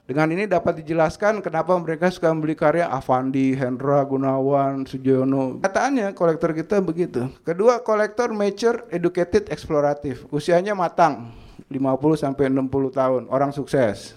Dengan 0.06 0.30
ini 0.30 0.46
dapat 0.46 0.78
dijelaskan 0.78 1.42
kenapa 1.42 1.74
mereka 1.74 2.06
suka 2.14 2.30
membeli 2.30 2.54
karya 2.54 2.86
Avandi, 2.86 3.58
Hendra, 3.58 4.06
Gunawan, 4.06 4.86
Sujono. 4.86 5.58
Kataannya 5.58 6.14
kolektor 6.14 6.54
kita 6.54 6.78
begitu. 6.78 7.26
Kedua, 7.42 7.82
kolektor 7.82 8.30
mature, 8.30 8.86
educated, 8.94 9.50
eksploratif. 9.50 10.22
Usianya 10.30 10.78
matang, 10.78 11.34
50 11.66 12.14
sampai 12.14 12.46
60 12.46 12.94
tahun, 12.94 13.22
orang 13.26 13.50
sukses. 13.50 14.14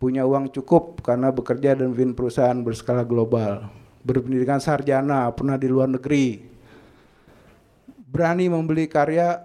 Punya 0.00 0.24
uang 0.24 0.48
cukup 0.48 1.04
karena 1.04 1.28
bekerja 1.28 1.76
dan 1.76 1.92
memimpin 1.92 2.16
perusahaan 2.16 2.56
berskala 2.56 3.04
global 3.04 3.68
berpendidikan 4.06 4.62
sarjana, 4.62 5.34
pernah 5.34 5.58
di 5.58 5.66
luar 5.66 5.90
negeri, 5.90 6.38
berani 8.06 8.46
membeli 8.46 8.86
karya 8.86 9.42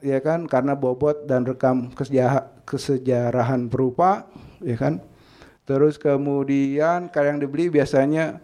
ya 0.00 0.16
kan 0.24 0.48
karena 0.48 0.72
bobot 0.72 1.28
dan 1.28 1.44
rekam 1.44 1.92
kesejarahan 2.64 3.68
berupa 3.68 4.24
ya 4.64 4.80
kan. 4.80 5.04
Terus 5.68 6.00
kemudian 6.00 7.12
karya 7.12 7.36
yang 7.36 7.40
dibeli 7.44 7.68
biasanya 7.68 8.40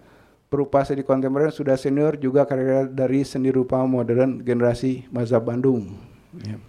berupa 0.46 0.86
seni 0.86 1.02
kontemporer 1.02 1.50
sudah 1.50 1.74
senior 1.74 2.14
juga 2.20 2.46
karya 2.46 2.86
dari 2.86 3.26
seni 3.26 3.50
rupa 3.50 3.82
modern 3.82 4.44
generasi 4.44 5.08
mazhab 5.10 5.42
Bandung. 5.42 5.98
Ya. 6.36 6.60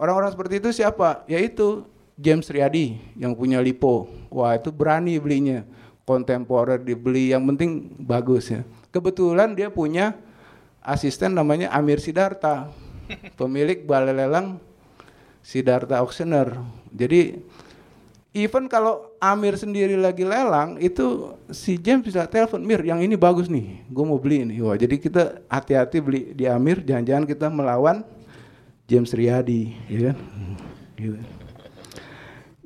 orang-orang 0.00 0.32
seperti 0.32 0.58
itu 0.58 0.72
siapa? 0.72 1.22
Yaitu 1.28 1.84
James 2.16 2.48
Riyadi 2.48 2.96
yang 3.14 3.36
punya 3.36 3.60
Lipo. 3.60 4.08
Wah 4.32 4.56
itu 4.56 4.72
berani 4.72 5.20
belinya 5.20 5.68
kontemporer 6.06 6.78
dibeli 6.78 7.34
yang 7.34 7.42
penting 7.52 7.90
bagus 7.98 8.48
ya. 8.48 8.62
Kebetulan 8.94 9.52
dia 9.58 9.68
punya 9.68 10.14
asisten 10.78 11.34
namanya 11.34 11.74
Amir 11.74 11.98
Sidarta 11.98 12.70
pemilik 13.40 13.82
balai 13.82 14.14
lelang 14.14 14.62
Sidarta 15.42 15.98
Auctioneer. 15.98 16.54
Jadi 16.94 17.42
even 18.30 18.70
kalau 18.70 19.10
Amir 19.18 19.58
sendiri 19.58 19.98
lagi 19.98 20.22
lelang 20.22 20.78
itu 20.78 21.34
si 21.50 21.74
James 21.74 22.06
bisa 22.06 22.22
telepon 22.30 22.62
Mir 22.62 22.86
yang 22.86 23.02
ini 23.02 23.18
bagus 23.18 23.50
nih 23.50 23.82
gue 23.90 24.04
mau 24.06 24.22
beli 24.22 24.46
ini. 24.46 24.62
Wah 24.62 24.78
jadi 24.78 24.94
kita 25.02 25.42
hati-hati 25.50 25.98
beli 25.98 26.20
di 26.38 26.46
Amir 26.46 26.86
jangan-jangan 26.86 27.26
kita 27.26 27.46
melawan 27.50 28.06
James 28.86 29.10
Riyadi 29.10 29.74
ya 29.90 30.14
kan? 30.14 30.16
Gitu. 30.94 31.45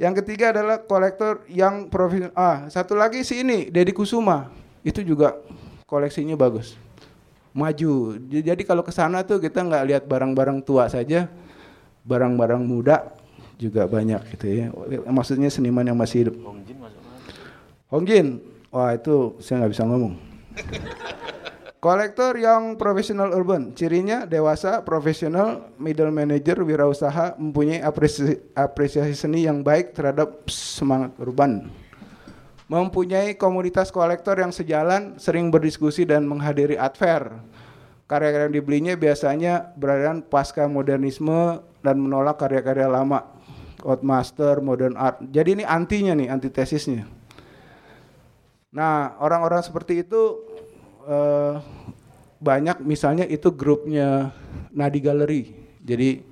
Yang 0.00 0.24
ketiga 0.24 0.56
adalah 0.56 0.80
kolektor 0.80 1.44
yang 1.44 1.92
profesional. 1.92 2.32
Ah, 2.32 2.64
satu 2.72 2.96
lagi 2.96 3.20
si 3.20 3.44
ini 3.44 3.68
Dedi 3.68 3.92
Kusuma. 3.92 4.48
Itu 4.80 5.04
juga 5.04 5.36
koleksinya 5.84 6.40
bagus. 6.40 6.80
Maju. 7.52 8.16
Jadi 8.32 8.64
kalau 8.64 8.80
ke 8.80 8.96
sana 8.96 9.20
tuh 9.20 9.36
kita 9.36 9.60
nggak 9.60 9.84
lihat 9.92 10.02
barang-barang 10.08 10.64
tua 10.64 10.88
saja, 10.88 11.28
barang-barang 12.08 12.64
muda 12.64 13.12
juga 13.60 13.84
banyak 13.84 14.24
gitu 14.32 14.46
ya. 14.48 14.66
Maksudnya 15.04 15.52
seniman 15.52 15.84
yang 15.84 16.00
masih 16.00 16.24
hidup. 16.24 16.36
Hongjin 16.48 16.80
masuk 16.80 17.00
Hongjin. 17.92 18.26
Wah, 18.72 18.96
itu 18.96 19.36
saya 19.44 19.60
nggak 19.60 19.72
bisa 19.76 19.84
ngomong. 19.84 20.14
Kolektor 21.80 22.36
yang 22.36 22.76
profesional 22.76 23.32
urban, 23.32 23.72
cirinya 23.72 24.28
dewasa, 24.28 24.84
profesional, 24.84 25.72
middle 25.80 26.12
manager, 26.12 26.60
wirausaha, 26.60 27.40
mempunyai 27.40 27.80
apresiasi, 27.80 28.36
apresiasi 28.52 29.16
seni 29.16 29.48
yang 29.48 29.64
baik 29.64 29.96
terhadap 29.96 30.44
semangat 30.52 31.16
urban. 31.16 31.72
Mempunyai 32.68 33.32
komunitas 33.40 33.88
kolektor 33.88 34.36
yang 34.36 34.52
sejalan, 34.52 35.16
sering 35.16 35.48
berdiskusi 35.48 36.04
dan 36.04 36.28
menghadiri 36.28 36.76
art 36.76 37.00
fair. 37.00 37.32
Karya-karya 38.04 38.52
yang 38.52 38.56
dibelinya 38.60 38.94
biasanya 39.00 39.72
berada 39.72 40.20
pasca 40.20 40.68
modernisme 40.68 41.64
dan 41.80 41.96
menolak 41.96 42.44
karya-karya 42.44 42.92
lama. 42.92 43.24
Outmaster, 43.88 44.60
modern 44.60 45.00
art. 45.00 45.24
Jadi 45.32 45.56
ini 45.56 45.64
antinya 45.64 46.12
nih, 46.12 46.28
antitesisnya. 46.28 47.08
Nah, 48.70 49.16
orang-orang 49.18 49.64
seperti 49.64 50.04
itu 50.04 50.49
uh, 51.10 51.58
banyak 52.40 52.80
misalnya 52.86 53.26
itu 53.26 53.50
grupnya 53.52 54.30
Nadi 54.70 55.02
Gallery. 55.02 55.42
Jadi 55.82 56.22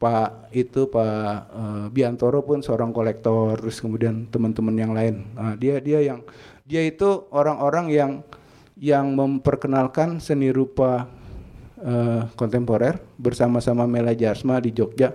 Pak 0.00 0.52
itu 0.56 0.88
Pak 0.88 1.36
uh, 1.52 1.86
Biantoro 1.92 2.42
pun 2.42 2.64
seorang 2.64 2.90
kolektor, 2.90 3.54
terus 3.60 3.78
kemudian 3.78 4.26
teman-teman 4.32 4.74
yang 4.74 4.92
lain. 4.96 5.28
Nah, 5.36 5.54
dia 5.54 5.78
dia 5.78 6.00
yang 6.02 6.24
dia 6.64 6.82
itu 6.82 7.28
orang-orang 7.30 7.86
yang 7.92 8.12
yang 8.80 9.12
memperkenalkan 9.12 10.16
seni 10.24 10.48
rupa 10.48 11.04
uh, 11.84 12.24
kontemporer 12.32 12.96
bersama-sama 13.20 13.84
Mela 13.84 14.16
Jarsma 14.16 14.56
di 14.56 14.72
Jogja. 14.72 15.12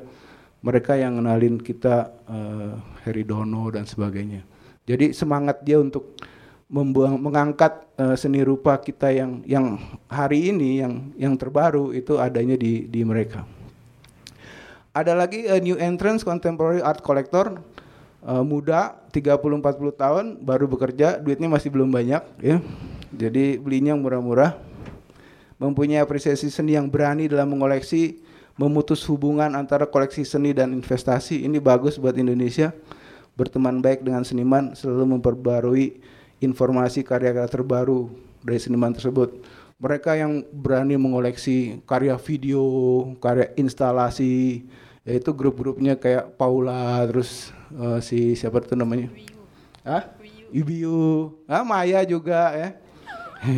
Mereka 0.65 0.97
yang 0.97 1.21
kenalin 1.21 1.61
kita 1.61 2.09
uh, 2.25 2.73
Heridono 3.05 3.69
dan 3.69 3.85
sebagainya. 3.85 4.45
Jadi 4.85 5.13
semangat 5.13 5.65
dia 5.65 5.81
untuk 5.81 6.13
membuang, 6.65 7.21
mengangkat 7.21 7.85
uh, 7.97 8.17
seni 8.17 8.41
rupa 8.41 8.77
kita 8.81 9.13
yang 9.13 9.45
yang 9.45 9.77
hari 10.09 10.49
ini 10.49 10.81
yang 10.81 10.93
yang 11.13 11.33
terbaru 11.37 11.93
itu 11.93 12.17
adanya 12.17 12.57
di 12.57 12.89
di 12.89 13.05
mereka. 13.05 13.45
Ada 14.95 15.11
lagi 15.11 15.45
a 15.45 15.59
new 15.59 15.75
entrance 15.75 16.23
contemporary 16.23 16.79
art 16.79 17.03
collector 17.03 17.59
uh, 18.25 18.41
muda 18.41 18.97
30 19.13 19.37
40 19.37 19.95
tahun 19.95 20.25
baru 20.41 20.65
bekerja, 20.65 21.21
duitnya 21.21 21.47
masih 21.47 21.69
belum 21.69 21.91
banyak 21.93 22.23
ya. 22.41 22.57
Jadi 23.15 23.61
belinya 23.61 23.95
yang 23.95 24.01
murah-murah. 24.03 24.57
Mempunyai 25.55 26.03
apresiasi 26.03 26.51
seni 26.51 26.75
yang 26.75 26.91
berani 26.91 27.31
dalam 27.31 27.47
mengoleksi, 27.47 28.19
memutus 28.59 29.07
hubungan 29.07 29.55
antara 29.55 29.87
koleksi 29.87 30.27
seni 30.27 30.51
dan 30.51 30.75
investasi. 30.75 31.47
Ini 31.47 31.63
bagus 31.63 31.95
buat 31.95 32.11
Indonesia. 32.19 32.75
Berteman 33.39 33.79
baik 33.79 34.03
dengan 34.03 34.27
seniman, 34.27 34.75
selalu 34.75 35.15
memperbarui 35.15 35.87
informasi 36.43 37.01
karya-karya 37.05 37.47
terbaru 37.47 38.11
dari 38.43 38.59
seniman 38.59 38.91
tersebut. 38.91 39.41
Mereka 39.75 40.15
yang 40.15 40.47
berani 40.55 40.95
mengoleksi 40.95 41.83
karya 41.83 42.15
video, 42.15 42.63
karya 43.19 43.51
instalasi, 43.59 44.63
yaitu 45.03 45.35
grup-grupnya 45.35 45.99
kayak 45.99 46.33
Paula 46.39 47.03
terus 47.05 47.51
eh, 47.75 47.99
si 47.99 48.19
siapa 48.33 48.63
tuh 48.63 48.79
namanya? 48.79 49.11
Ah 49.85 50.15
Ibiu 50.49 51.35
ah 51.45 51.61
Maya 51.61 52.01
juga 52.07 52.55
ya. 52.55 52.69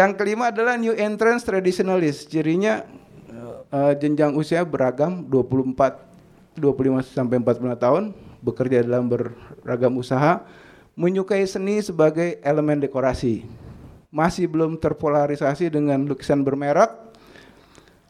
Yang 0.00 0.10
kelima 0.16 0.48
adalah 0.52 0.76
new 0.76 0.92
entrance 0.92 1.42
traditionalist. 1.42 2.28
Cirinya 2.28 2.84
eh, 3.72 3.92
jenjang 3.96 4.36
usia 4.36 4.60
beragam 4.62 5.24
24 5.26 6.04
25 6.54 7.02
sampai 7.10 7.42
45 7.42 7.82
tahun 7.82 8.02
bekerja 8.44 8.86
dalam 8.86 9.10
beragam 9.10 9.98
usaha 9.98 10.44
menyukai 10.94 11.42
seni 11.46 11.82
sebagai 11.82 12.38
elemen 12.42 12.78
dekorasi 12.82 13.46
masih 14.14 14.46
belum 14.46 14.78
terpolarisasi 14.78 15.66
dengan 15.74 16.06
lukisan 16.06 16.46
bermerek 16.46 17.04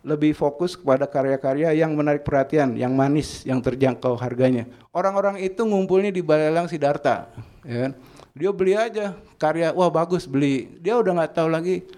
lebih 0.04 0.36
fokus 0.36 0.76
kepada 0.76 1.08
karya-karya 1.08 1.72
yang 1.72 1.96
menarik 1.96 2.28
perhatian, 2.28 2.76
yang 2.76 2.92
manis, 2.92 3.40
yang 3.48 3.56
terjangkau 3.64 4.20
harganya. 4.20 4.68
Orang-orang 4.92 5.40
itu 5.40 5.64
ngumpulnya 5.64 6.12
di 6.12 6.20
Balelang 6.20 6.68
Sidarta, 6.68 7.32
ya 7.64 7.88
kan? 7.88 7.92
Dia 8.36 8.52
beli 8.52 8.76
aja 8.76 9.16
karya, 9.40 9.72
wah 9.72 9.88
bagus 9.88 10.28
beli. 10.28 10.76
Dia 10.84 11.00
udah 11.00 11.24
nggak 11.24 11.32
tahu 11.32 11.48
lagi 11.48 11.88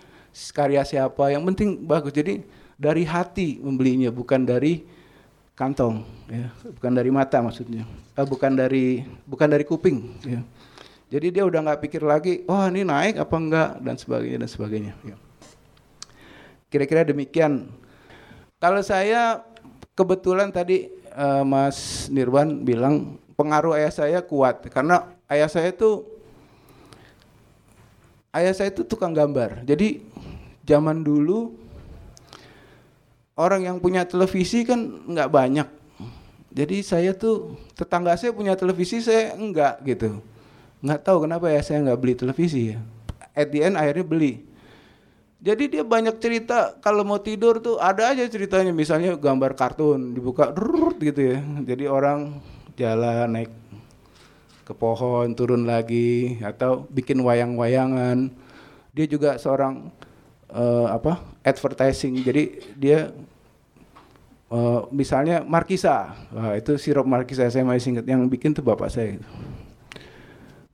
karya 0.55 0.87
siapa, 0.87 1.35
yang 1.35 1.43
penting 1.51 1.83
bagus. 1.83 2.15
Jadi 2.15 2.47
dari 2.79 3.03
hati 3.03 3.59
membelinya, 3.59 4.15
bukan 4.15 4.47
dari 4.47 4.87
kantong, 5.59 6.07
ya. 6.31 6.47
bukan 6.79 6.93
dari 6.95 7.11
mata 7.11 7.43
maksudnya, 7.43 7.83
eh, 8.15 8.23
bukan 8.23 8.55
dari 8.55 9.03
bukan 9.27 9.49
dari 9.51 9.65
kuping. 9.67 9.99
Ya. 10.23 10.47
Jadi 11.07 11.39
dia 11.39 11.47
udah 11.47 11.63
nggak 11.63 11.81
pikir 11.87 12.03
lagi, 12.03 12.43
oh 12.51 12.67
ini 12.67 12.83
naik 12.83 13.23
apa 13.23 13.37
enggak 13.39 13.71
dan 13.79 13.95
sebagainya 13.95 14.39
dan 14.43 14.51
sebagainya. 14.51 14.93
Ya. 15.07 15.17
Kira-kira 16.67 17.07
demikian 17.07 17.71
kalau 18.59 18.83
saya 18.83 19.47
kebetulan 19.95 20.51
tadi 20.51 20.91
uh, 21.15 21.47
Mas 21.47 22.11
Nirwan 22.11 22.67
bilang 22.67 23.23
pengaruh 23.39 23.79
ayah 23.79 23.93
saya 23.95 24.19
kuat 24.19 24.67
karena 24.67 25.07
ayah 25.31 25.47
saya 25.47 25.71
itu 25.71 26.03
ayah 28.35 28.51
saya 28.51 28.75
itu 28.75 28.83
tukang 28.83 29.15
gambar. 29.15 29.63
Jadi 29.63 30.03
zaman 30.67 31.07
dulu 31.07 31.55
orang 33.39 33.63
yang 33.71 33.77
punya 33.79 34.03
televisi 34.03 34.67
kan 34.67 35.07
nggak 35.07 35.31
banyak. 35.31 35.69
Jadi 36.51 36.83
saya 36.83 37.15
tuh 37.15 37.55
tetangga 37.79 38.19
saya 38.19 38.35
punya 38.35 38.59
televisi 38.59 38.99
saya 38.99 39.39
enggak 39.39 39.79
gitu. 39.87 40.19
Nggak 40.87 41.03
tahu 41.03 41.27
kenapa 41.27 41.51
ya 41.51 41.59
saya 41.67 41.83
nggak 41.83 41.99
beli 41.99 42.15
televisi 42.15 42.71
ya. 42.71 42.79
At 43.35 43.51
the 43.51 43.67
end 43.67 43.75
akhirnya 43.75 44.07
beli. 44.07 44.47
Jadi 45.43 45.79
dia 45.79 45.83
banyak 45.83 46.17
cerita 46.23 46.79
kalau 46.79 47.03
mau 47.03 47.19
tidur 47.19 47.59
tuh 47.59 47.77
ada 47.83 48.15
aja 48.15 48.23
ceritanya 48.31 48.71
misalnya 48.71 49.19
gambar 49.19 49.59
kartun 49.59 50.15
dibuka 50.15 50.55
drrrt 50.55 51.03
gitu 51.03 51.21
ya. 51.35 51.39
Jadi 51.67 51.85
orang 51.91 52.39
jalan 52.79 53.27
naik 53.35 53.51
ke 54.63 54.73
pohon 54.75 55.35
turun 55.35 55.67
lagi 55.67 56.39
atau 56.39 56.87
bikin 56.87 57.19
wayang-wayangan. 57.19 58.31
Dia 58.95 59.07
juga 59.11 59.43
seorang 59.43 59.91
uh, 60.55 60.87
apa? 60.95 61.19
advertising. 61.47 62.23
Jadi 62.27 62.43
dia 62.75 63.11
uh, 64.51 64.87
misalnya 64.91 65.47
Markisa. 65.47 66.15
Wah, 66.35 66.59
itu 66.59 66.75
sirup 66.79 67.07
Markisa 67.07 67.47
saya 67.47 67.63
masih 67.63 67.99
ingat 67.99 68.07
yang 68.07 68.27
bikin 68.27 68.55
tuh 68.55 68.67
bapak 68.67 68.91
saya 68.91 69.19
gitu. 69.19 69.29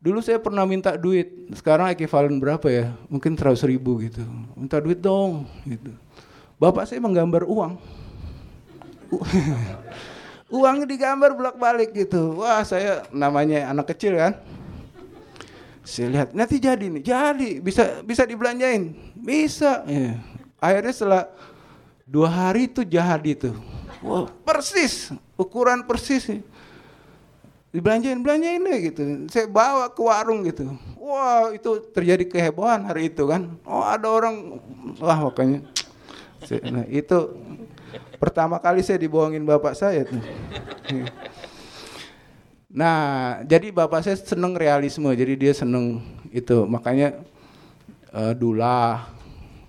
Dulu 0.02 0.18
saya 0.18 0.42
pernah 0.42 0.66
minta 0.66 0.98
duit, 0.98 1.30
sekarang 1.54 1.94
ekivalen 1.94 2.42
berapa 2.42 2.66
ya? 2.66 2.90
Mungkin 3.06 3.38
seratus 3.38 3.62
ribu 3.62 4.02
gitu. 4.02 4.26
Minta 4.58 4.82
duit 4.82 4.98
dong, 4.98 5.46
gitu. 5.62 5.94
Bapak 6.58 6.90
saya 6.90 6.98
menggambar 6.98 7.46
uang. 7.46 7.78
uang 10.58 10.76
digambar 10.90 11.38
bolak 11.38 11.54
balik 11.54 11.94
gitu. 11.94 12.42
Wah 12.42 12.66
saya 12.66 13.06
namanya 13.14 13.70
anak 13.70 13.94
kecil 13.94 14.18
kan. 14.18 14.42
Saya 15.86 16.10
lihat 16.10 16.34
nanti 16.34 16.58
jadi 16.58 16.82
nih, 16.82 17.02
jadi 17.02 17.50
bisa 17.62 18.02
bisa 18.02 18.26
dibelanjain, 18.26 18.98
bisa. 19.14 19.86
Ya. 19.86 20.18
Akhirnya 20.58 20.94
setelah 20.94 21.24
dua 22.02 22.26
hari 22.26 22.66
itu 22.66 22.82
jadi 22.82 23.38
tuh. 23.38 23.54
Wah 24.02 24.26
persis, 24.42 25.14
ukuran 25.38 25.86
persis. 25.86 26.26
Nih 26.26 26.42
dibelanjain 27.72 28.20
belanjain 28.20 28.61
deh 28.61 28.78
gitu. 28.92 29.00
Saya 29.32 29.48
bawa 29.48 29.88
ke 29.88 30.00
warung 30.04 30.44
gitu. 30.44 30.68
Wah 31.00 31.50
itu 31.56 31.80
terjadi 31.90 32.28
kehebohan 32.28 32.85
hari 32.85 33.08
itu 33.08 33.24
kan. 33.24 33.56
Oh 33.64 33.82
ada 33.82 34.06
orang 34.12 34.61
wah 35.00 35.32
makanya 35.32 35.64
nah, 36.68 36.85
itu 36.87 37.18
pertama 38.20 38.61
kali 38.61 38.85
saya 38.85 39.00
dibohongin 39.00 39.42
bapak 39.42 39.72
saya 39.72 40.04
tuh. 40.04 40.20
Nah 42.68 43.40
jadi 43.48 43.72
bapak 43.72 44.04
saya 44.04 44.20
seneng 44.20 44.52
realisme 44.52 45.08
jadi 45.16 45.32
dia 45.35 45.52
seneng 45.56 46.04
itu. 46.28 46.68
Makanya 46.68 47.24
uh, 48.12 48.37
Dula 48.37 49.08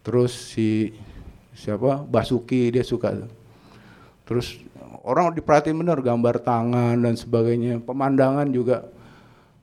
terus 0.04 0.36
si 0.36 0.92
siapa 1.56 2.04
Basuki 2.04 2.68
dia 2.68 2.84
suka 2.84 3.16
terus 4.28 4.60
orang 5.04 5.36
diperhatiin 5.36 5.76
benar 5.76 6.00
gambar 6.00 6.40
tangan 6.40 6.96
dan 6.96 7.16
sebagainya. 7.20 7.84
Pemandangan 7.84 8.48
juga 8.50 8.88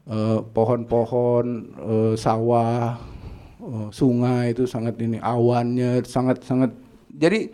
eh, 0.04 0.38
pohon-pohon 0.52 1.46
uh, 1.80 2.14
sawah 2.14 3.00
uh, 3.60 3.88
sungai 3.88 4.52
itu 4.52 4.68
sangat 4.68 5.00
ini 5.00 5.16
awannya 5.20 6.04
sangat 6.04 6.44
sangat 6.44 6.70
jadi 7.08 7.48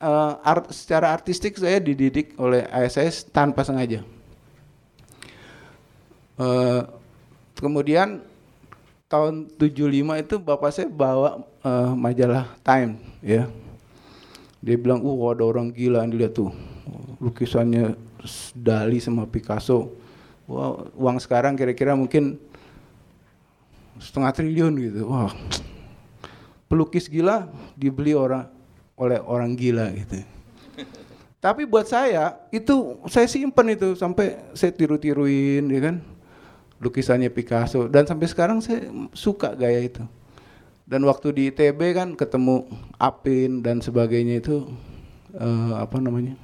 uh, 0.00 0.40
art, 0.40 0.72
secara 0.72 1.12
artistik 1.12 1.56
saya 1.60 1.78
dididik 1.78 2.36
oleh 2.40 2.64
ASS 2.68 3.28
tanpa 3.28 3.62
sengaja. 3.62 4.02
Uh, 6.40 6.88
kemudian 7.60 8.24
tahun 9.06 9.52
75 9.60 10.24
itu 10.24 10.34
bapak 10.40 10.70
saya 10.72 10.88
bawa 10.88 11.44
uh, 11.60 11.92
majalah 11.92 12.48
Time 12.64 12.96
ya. 13.20 13.46
Dia 14.62 14.78
bilang 14.78 15.02
uh 15.02 15.20
ada 15.34 15.42
orang 15.42 15.74
gila 15.74 16.06
dilihat 16.06 16.38
tuh 16.38 16.71
lukisannya 17.18 17.94
Dali 18.54 18.98
sama 19.02 19.26
Picasso. 19.26 19.92
Wah, 20.46 20.88
uang 20.94 21.18
sekarang 21.22 21.54
kira-kira 21.54 21.94
mungkin 21.94 22.38
setengah 23.98 24.32
triliun 24.34 24.74
gitu. 24.78 25.08
Wah, 25.08 25.30
pelukis 26.66 27.06
gila 27.06 27.50
dibeli 27.76 28.16
orang 28.16 28.48
oleh 28.96 29.18
orang 29.20 29.52
gila 29.58 29.90
gitu. 29.92 30.24
Tapi 31.42 31.66
buat 31.66 31.90
saya 31.90 32.38
itu 32.54 33.02
saya 33.10 33.26
simpen 33.26 33.74
itu 33.74 33.98
sampai 33.98 34.38
saya 34.54 34.70
tiru-tiruin 34.70 35.66
ya 35.66 35.80
kan 35.82 35.98
lukisannya 36.78 37.34
Picasso 37.34 37.90
dan 37.90 38.06
sampai 38.06 38.30
sekarang 38.30 38.62
saya 38.62 38.86
suka 39.10 39.58
gaya 39.58 39.82
itu. 39.82 40.06
Dan 40.86 41.02
waktu 41.06 41.34
di 41.34 41.42
ITB 41.50 41.80
kan 41.94 42.08
ketemu 42.14 42.66
Apin 42.98 43.62
dan 43.62 43.82
sebagainya 43.82 44.38
itu 44.38 44.70
uh, 45.34 45.82
apa 45.82 45.98
namanya? 45.98 46.38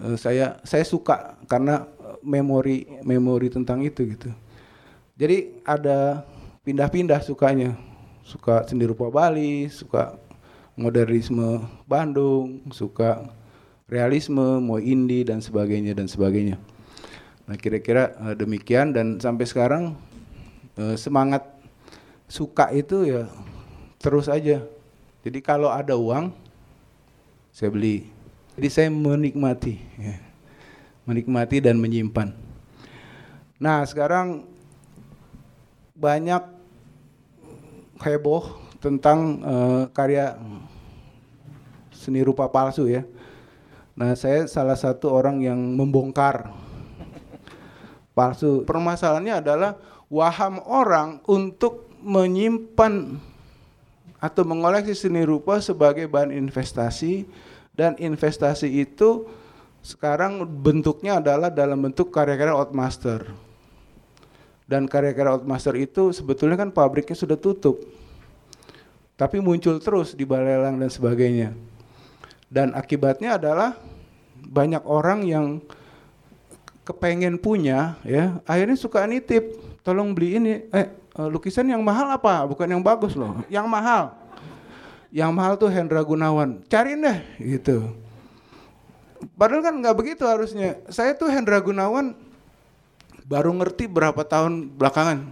Uh, 0.00 0.16
saya 0.16 0.56
saya 0.64 0.84
suka 0.86 1.36
karena 1.50 1.84
memori 2.22 2.86
memori 3.02 3.50
tentang 3.50 3.82
itu 3.82 4.06
gitu. 4.14 4.30
Jadi 5.18 5.60
ada 5.66 6.24
pindah-pindah 6.62 7.20
sukanya. 7.20 7.76
Suka 8.22 8.62
seni 8.70 8.86
rupa 8.86 9.10
Bali, 9.10 9.66
suka 9.66 10.14
modernisme 10.78 11.66
Bandung, 11.90 12.62
suka 12.70 13.26
realisme, 13.90 14.62
mau 14.62 14.78
indie 14.78 15.26
dan 15.26 15.42
sebagainya 15.42 15.98
dan 15.98 16.06
sebagainya. 16.06 16.56
Nah, 17.50 17.58
kira-kira 17.58 18.14
uh, 18.22 18.34
demikian 18.38 18.94
dan 18.94 19.18
sampai 19.18 19.44
sekarang 19.44 19.98
uh, 20.78 20.94
semangat 20.94 21.42
suka 22.30 22.70
itu 22.70 23.10
ya 23.10 23.26
terus 23.98 24.30
aja. 24.30 24.62
Jadi 25.26 25.38
kalau 25.42 25.68
ada 25.68 25.98
uang 25.98 26.30
saya 27.52 27.68
beli 27.68 28.08
jadi 28.52 28.68
saya 28.68 28.88
menikmati, 28.92 29.80
ya. 29.96 30.20
menikmati 31.08 31.56
dan 31.64 31.80
menyimpan. 31.80 32.36
Nah 33.56 33.80
sekarang 33.88 34.44
banyak 35.96 36.42
heboh 38.02 38.58
tentang 38.82 39.40
uh, 39.40 39.82
karya 39.94 40.36
seni 41.94 42.20
rupa 42.20 42.50
palsu 42.50 42.90
ya. 42.90 43.06
Nah 43.96 44.12
saya 44.18 44.44
salah 44.50 44.76
satu 44.76 45.08
orang 45.08 45.40
yang 45.40 45.56
membongkar 45.56 46.50
palsu. 48.12 48.68
Permasalahannya 48.68 49.40
adalah 49.40 49.80
waham 50.12 50.60
orang 50.68 51.24
untuk 51.24 51.88
menyimpan 52.04 53.16
atau 54.20 54.42
mengoleksi 54.44 54.92
seni 54.92 55.24
rupa 55.24 55.62
sebagai 55.62 56.04
bahan 56.10 56.34
investasi 56.34 57.24
dan 57.72 57.96
investasi 57.96 58.68
itu 58.68 59.28
sekarang 59.82 60.46
bentuknya 60.46 61.18
adalah 61.18 61.50
dalam 61.50 61.82
bentuk 61.82 62.14
karya-karya 62.14 62.54
outmaster. 62.54 63.26
Dan 64.68 64.86
karya-karya 64.86 65.36
outmaster 65.36 65.74
itu 65.74 66.14
sebetulnya 66.14 66.54
kan 66.54 66.70
pabriknya 66.70 67.18
sudah 67.18 67.34
tutup. 67.34 67.82
Tapi 69.18 69.42
muncul 69.42 69.82
terus 69.82 70.14
di 70.14 70.22
balelang 70.22 70.78
dan 70.78 70.88
sebagainya. 70.88 71.52
Dan 72.46 72.72
akibatnya 72.76 73.36
adalah 73.36 73.76
banyak 74.38 74.82
orang 74.86 75.24
yang 75.26 75.46
kepengen 76.82 77.38
punya 77.38 77.94
ya 78.02 78.42
akhirnya 78.42 78.74
suka 78.74 79.06
nitip 79.06 79.54
tolong 79.86 80.10
beli 80.10 80.42
ini 80.42 80.66
eh, 80.74 80.90
lukisan 81.30 81.70
yang 81.70 81.78
mahal 81.78 82.10
apa 82.10 82.42
bukan 82.50 82.66
yang 82.66 82.82
bagus 82.82 83.14
loh 83.14 83.38
yang 83.46 83.70
mahal 83.70 84.10
yang 85.12 85.30
mahal 85.36 85.60
tuh 85.60 85.68
Hendra 85.68 86.00
Gunawan. 86.00 86.64
Cariin 86.72 87.04
deh 87.04 87.18
gitu. 87.38 87.92
Padahal 89.36 89.62
kan 89.62 89.74
nggak 89.78 89.94
begitu 89.94 90.24
harusnya. 90.24 90.80
Saya 90.88 91.12
tuh 91.14 91.28
Hendra 91.28 91.60
Gunawan 91.60 92.16
baru 93.28 93.52
ngerti 93.54 93.86
berapa 93.86 94.24
tahun 94.24 94.72
belakangan. 94.72 95.30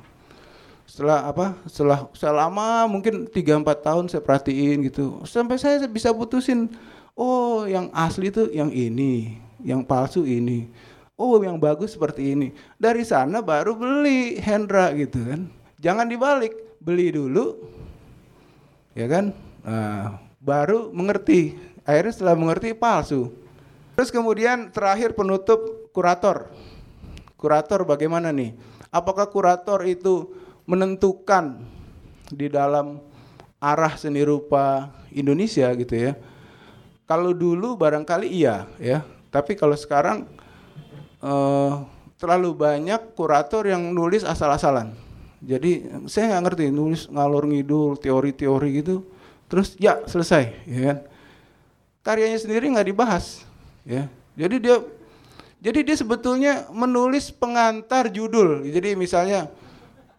Setelah 0.84 1.26
apa? 1.26 1.56
Setelah 1.66 2.06
selama 2.12 2.84
mungkin 2.86 3.26
3-4 3.26 3.66
tahun 3.80 4.04
saya 4.12 4.22
perhatiin 4.22 4.84
gitu. 4.86 5.24
Sampai 5.24 5.56
saya 5.56 5.80
bisa 5.88 6.12
putusin 6.12 6.70
oh 7.16 7.64
yang 7.64 7.88
asli 7.96 8.28
tuh 8.28 8.52
yang 8.52 8.68
ini 8.70 9.40
yang 9.64 9.80
palsu 9.80 10.28
ini. 10.28 10.68
Oh 11.16 11.40
yang 11.40 11.56
bagus 11.56 11.96
seperti 11.96 12.36
ini. 12.36 12.52
Dari 12.76 13.00
sana 13.04 13.40
baru 13.40 13.76
beli 13.76 14.36
Hendra 14.40 14.92
gitu 14.92 15.24
kan. 15.24 15.48
Jangan 15.80 16.06
dibalik 16.08 16.52
beli 16.84 17.12
dulu. 17.12 17.56
Ya 18.92 19.08
kan 19.08 19.32
nah, 19.64 20.20
baru 20.40 20.88
mengerti. 20.90 21.56
Akhirnya 21.84 22.12
setelah 22.12 22.36
mengerti 22.36 22.72
palsu. 22.72 23.32
Terus 23.96 24.08
kemudian 24.08 24.72
terakhir 24.72 25.12
penutup 25.12 25.92
kurator. 25.92 26.48
Kurator 27.36 27.84
bagaimana 27.84 28.32
nih? 28.32 28.56
Apakah 28.88 29.28
kurator 29.28 29.84
itu 29.84 30.32
menentukan 30.64 31.60
di 32.30 32.48
dalam 32.48 33.00
arah 33.60 33.94
seni 34.00 34.24
rupa 34.24 34.92
Indonesia 35.12 35.68
gitu 35.76 35.94
ya? 35.94 36.12
Kalau 37.04 37.36
dulu 37.36 37.76
barangkali 37.76 38.28
iya 38.30 38.64
ya. 38.80 39.04
Tapi 39.30 39.54
kalau 39.54 39.76
sekarang 39.76 40.26
eh, 41.22 41.72
terlalu 42.16 42.56
banyak 42.56 43.16
kurator 43.16 43.64
yang 43.68 43.92
nulis 43.92 44.24
asal-asalan. 44.24 44.92
Jadi 45.40 46.04
saya 46.04 46.36
nggak 46.36 46.44
ngerti 46.52 46.64
nulis 46.68 47.08
ngalor 47.08 47.48
ngidul 47.48 47.96
teori-teori 47.96 48.68
gitu 48.84 49.19
terus 49.50 49.74
ya 49.76 50.00
selesai 50.06 50.54
ya 50.64 50.80
kan? 50.94 50.98
Karyanya 52.00 52.38
sendiri 52.38 52.70
nggak 52.70 52.88
dibahas 52.88 53.42
ya. 53.84 54.06
Jadi 54.38 54.56
dia 54.62 54.80
jadi 55.60 55.84
dia 55.84 55.96
sebetulnya 55.98 56.70
menulis 56.72 57.28
pengantar 57.28 58.08
judul. 58.08 58.64
Jadi 58.64 58.96
misalnya 58.96 59.52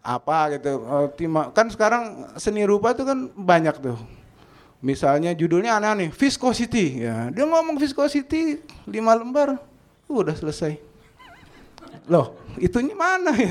apa 0.02 0.58
gitu 0.58 0.82
eh, 0.82 1.50
kan 1.50 1.66
sekarang 1.70 2.34
seni 2.38 2.62
rupa 2.62 2.94
itu 2.94 3.02
kan 3.02 3.32
banyak 3.34 3.74
tuh. 3.82 3.98
Misalnya 4.82 5.30
judulnya 5.34 5.78
aneh-aneh 5.78 6.10
viscosity 6.10 7.06
ya. 7.06 7.30
Dia 7.30 7.46
ngomong 7.46 7.78
viscosity 7.78 8.62
lima 8.86 9.14
lembar 9.18 9.58
udah 10.06 10.36
selesai. 10.36 10.76
Loh 12.06 12.36
itunya 12.60 12.94
mana? 12.94 13.32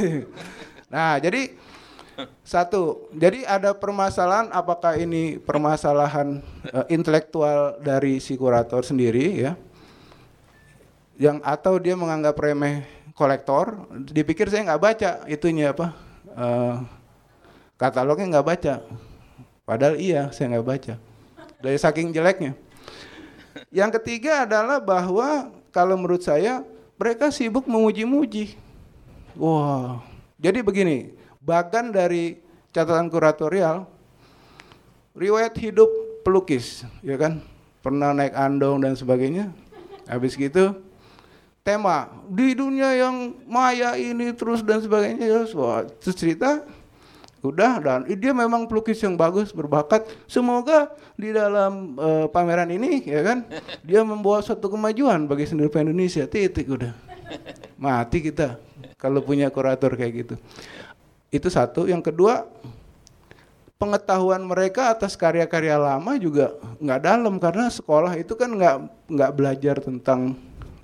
Nah 0.92 1.16
jadi 1.24 1.56
satu 2.42 3.08
jadi 3.14 3.46
ada 3.46 3.72
permasalahan 3.72 4.50
apakah 4.52 4.98
ini 4.98 5.38
permasalahan 5.42 6.42
eh, 6.68 6.86
intelektual 6.92 7.78
dari 7.80 8.20
si 8.20 8.36
kurator 8.36 8.84
sendiri 8.84 9.46
ya? 9.48 9.54
Yang 11.22 11.38
atau 11.46 11.78
dia 11.78 11.94
menganggap 11.94 12.34
remeh 12.40 12.88
kolektor? 13.14 13.86
Dipikir 14.10 14.50
saya 14.50 14.74
nggak 14.74 14.82
baca 14.82 15.12
itunya 15.30 15.72
apa 15.72 15.94
eh, 16.34 16.76
katalognya 17.78 18.40
nggak 18.40 18.48
baca. 18.48 18.74
Padahal 19.64 19.96
iya 20.00 20.34
saya 20.34 20.58
nggak 20.58 20.68
baca. 20.68 20.94
Dari 21.62 21.78
saking 21.78 22.10
jeleknya. 22.10 22.58
Yang 23.70 24.02
ketiga 24.02 24.50
adalah 24.50 24.82
bahwa 24.82 25.52
kalau 25.72 25.96
menurut 25.96 26.24
saya 26.24 26.64
mereka 27.02 27.34
sibuk 27.34 27.66
memuji-muji 27.66 28.54
wah 29.34 30.04
jadi 30.38 30.62
begini 30.62 31.18
bagan 31.42 31.90
dari 31.90 32.38
catatan 32.70 33.10
kuratorial 33.10 33.90
riwayat 35.18 35.58
hidup 35.58 35.90
pelukis 36.22 36.86
ya 37.02 37.18
kan? 37.18 37.42
Pernah 37.82 38.14
naik 38.14 38.38
andong 38.38 38.86
dan 38.86 38.94
sebagainya. 38.94 39.50
Habis 40.06 40.38
gitu 40.38 40.78
tema 41.62 42.10
di 42.26 42.58
dunia 42.58 42.94
yang 42.98 43.38
maya 43.46 43.98
ini 43.98 44.34
terus 44.38 44.62
dan 44.62 44.86
sebagainya. 44.86 45.26
Ya 45.26 45.42
terus 45.98 46.16
cerita 46.16 46.62
udah 47.42 47.82
dan 47.82 48.06
dia 48.06 48.38
memang 48.38 48.70
pelukis 48.70 49.02
yang 49.02 49.18
bagus 49.18 49.50
berbakat. 49.50 50.06
Semoga 50.30 50.94
di 51.18 51.34
dalam 51.34 51.98
eh, 51.98 52.26
pameran 52.30 52.70
ini 52.70 53.02
ya 53.02 53.26
kan 53.26 53.50
dia 53.82 54.06
membawa 54.06 54.46
suatu 54.46 54.70
kemajuan 54.70 55.26
bagi 55.26 55.50
seni 55.50 55.66
rupa 55.66 55.82
Indonesia. 55.82 56.30
Titik 56.30 56.70
udah. 56.70 56.94
Mati 57.82 58.22
kita 58.22 58.62
kalau 59.02 59.26
punya 59.26 59.50
kurator 59.50 59.98
kayak 59.98 60.14
gitu 60.14 60.36
itu 61.32 61.48
satu. 61.48 61.88
Yang 61.88 62.12
kedua 62.12 62.46
pengetahuan 63.80 64.46
mereka 64.46 64.94
atas 64.94 65.18
karya-karya 65.18 65.80
lama 65.80 66.20
juga 66.20 66.60
nggak 66.78 67.02
dalam. 67.02 67.40
Karena 67.40 67.72
sekolah 67.72 68.20
itu 68.20 68.36
kan 68.36 68.52
nggak 68.52 68.76
nggak 69.10 69.32
belajar 69.34 69.76
tentang 69.80 70.36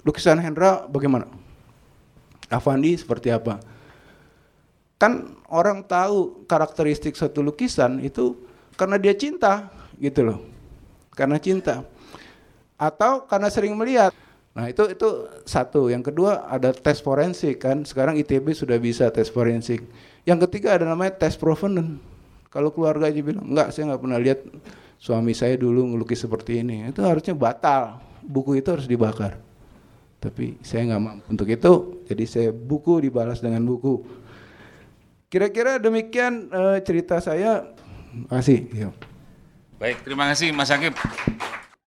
lukisan 0.07 0.39
Hendra 0.39 0.87
bagaimana? 0.87 1.27
Avandi 2.47 2.95
seperti 2.95 3.27
apa? 3.29 3.59
Kan 4.97 5.35
orang 5.51 5.85
tahu 5.85 6.47
karakteristik 6.47 7.13
satu 7.13 7.43
lukisan 7.43 8.01
itu 8.01 8.33
karena 8.79 8.95
dia 8.97 9.13
cinta 9.13 9.69
gitu 9.99 10.25
loh. 10.25 10.39
Karena 11.11 11.37
cinta. 11.37 11.83
Atau 12.79 13.27
karena 13.27 13.51
sering 13.51 13.75
melihat. 13.75 14.15
Nah 14.55 14.71
itu 14.71 14.89
itu 14.89 15.27
satu. 15.43 15.91
Yang 15.91 16.13
kedua 16.13 16.47
ada 16.49 16.71
tes 16.71 17.03
forensik 17.03 17.61
kan. 17.61 17.83
Sekarang 17.83 18.15
ITB 18.15 18.55
sudah 18.55 18.79
bisa 18.79 19.11
tes 19.11 19.27
forensik 19.29 19.85
yang 20.27 20.43
ketiga 20.43 20.75
ada 20.75 20.83
namanya 20.83 21.15
tes 21.15 21.39
provenance. 21.39 22.03
Kalau 22.51 22.75
keluarga 22.75 23.07
aja 23.07 23.23
bilang 23.23 23.47
enggak 23.47 23.71
saya 23.71 23.95
nggak 23.95 24.01
pernah 24.03 24.19
lihat 24.19 24.39
suami 24.99 25.31
saya 25.31 25.55
dulu 25.55 25.95
ngelukis 25.95 26.27
seperti 26.27 26.59
ini. 26.59 26.91
Itu 26.91 27.07
harusnya 27.07 27.31
batal. 27.31 28.03
Buku 28.27 28.59
itu 28.59 28.67
harus 28.75 28.91
dibakar. 28.91 29.39
Tapi 30.19 30.59
saya 30.59 30.91
nggak 30.91 31.01
mampu. 31.01 31.23
Untuk 31.31 31.47
itu 31.47 32.03
jadi 32.11 32.23
saya 32.27 32.49
buku 32.51 33.07
dibalas 33.07 33.39
dengan 33.39 33.63
buku. 33.63 34.03
Kira-kira 35.31 35.79
demikian 35.79 36.51
eh, 36.51 36.77
cerita 36.83 37.23
saya. 37.23 37.71
Masih 38.27 38.67
Baik, 39.77 40.01
terima 40.01 40.25
kasih 40.33 40.51
Mas 40.51 40.73
Akib. 40.73 40.97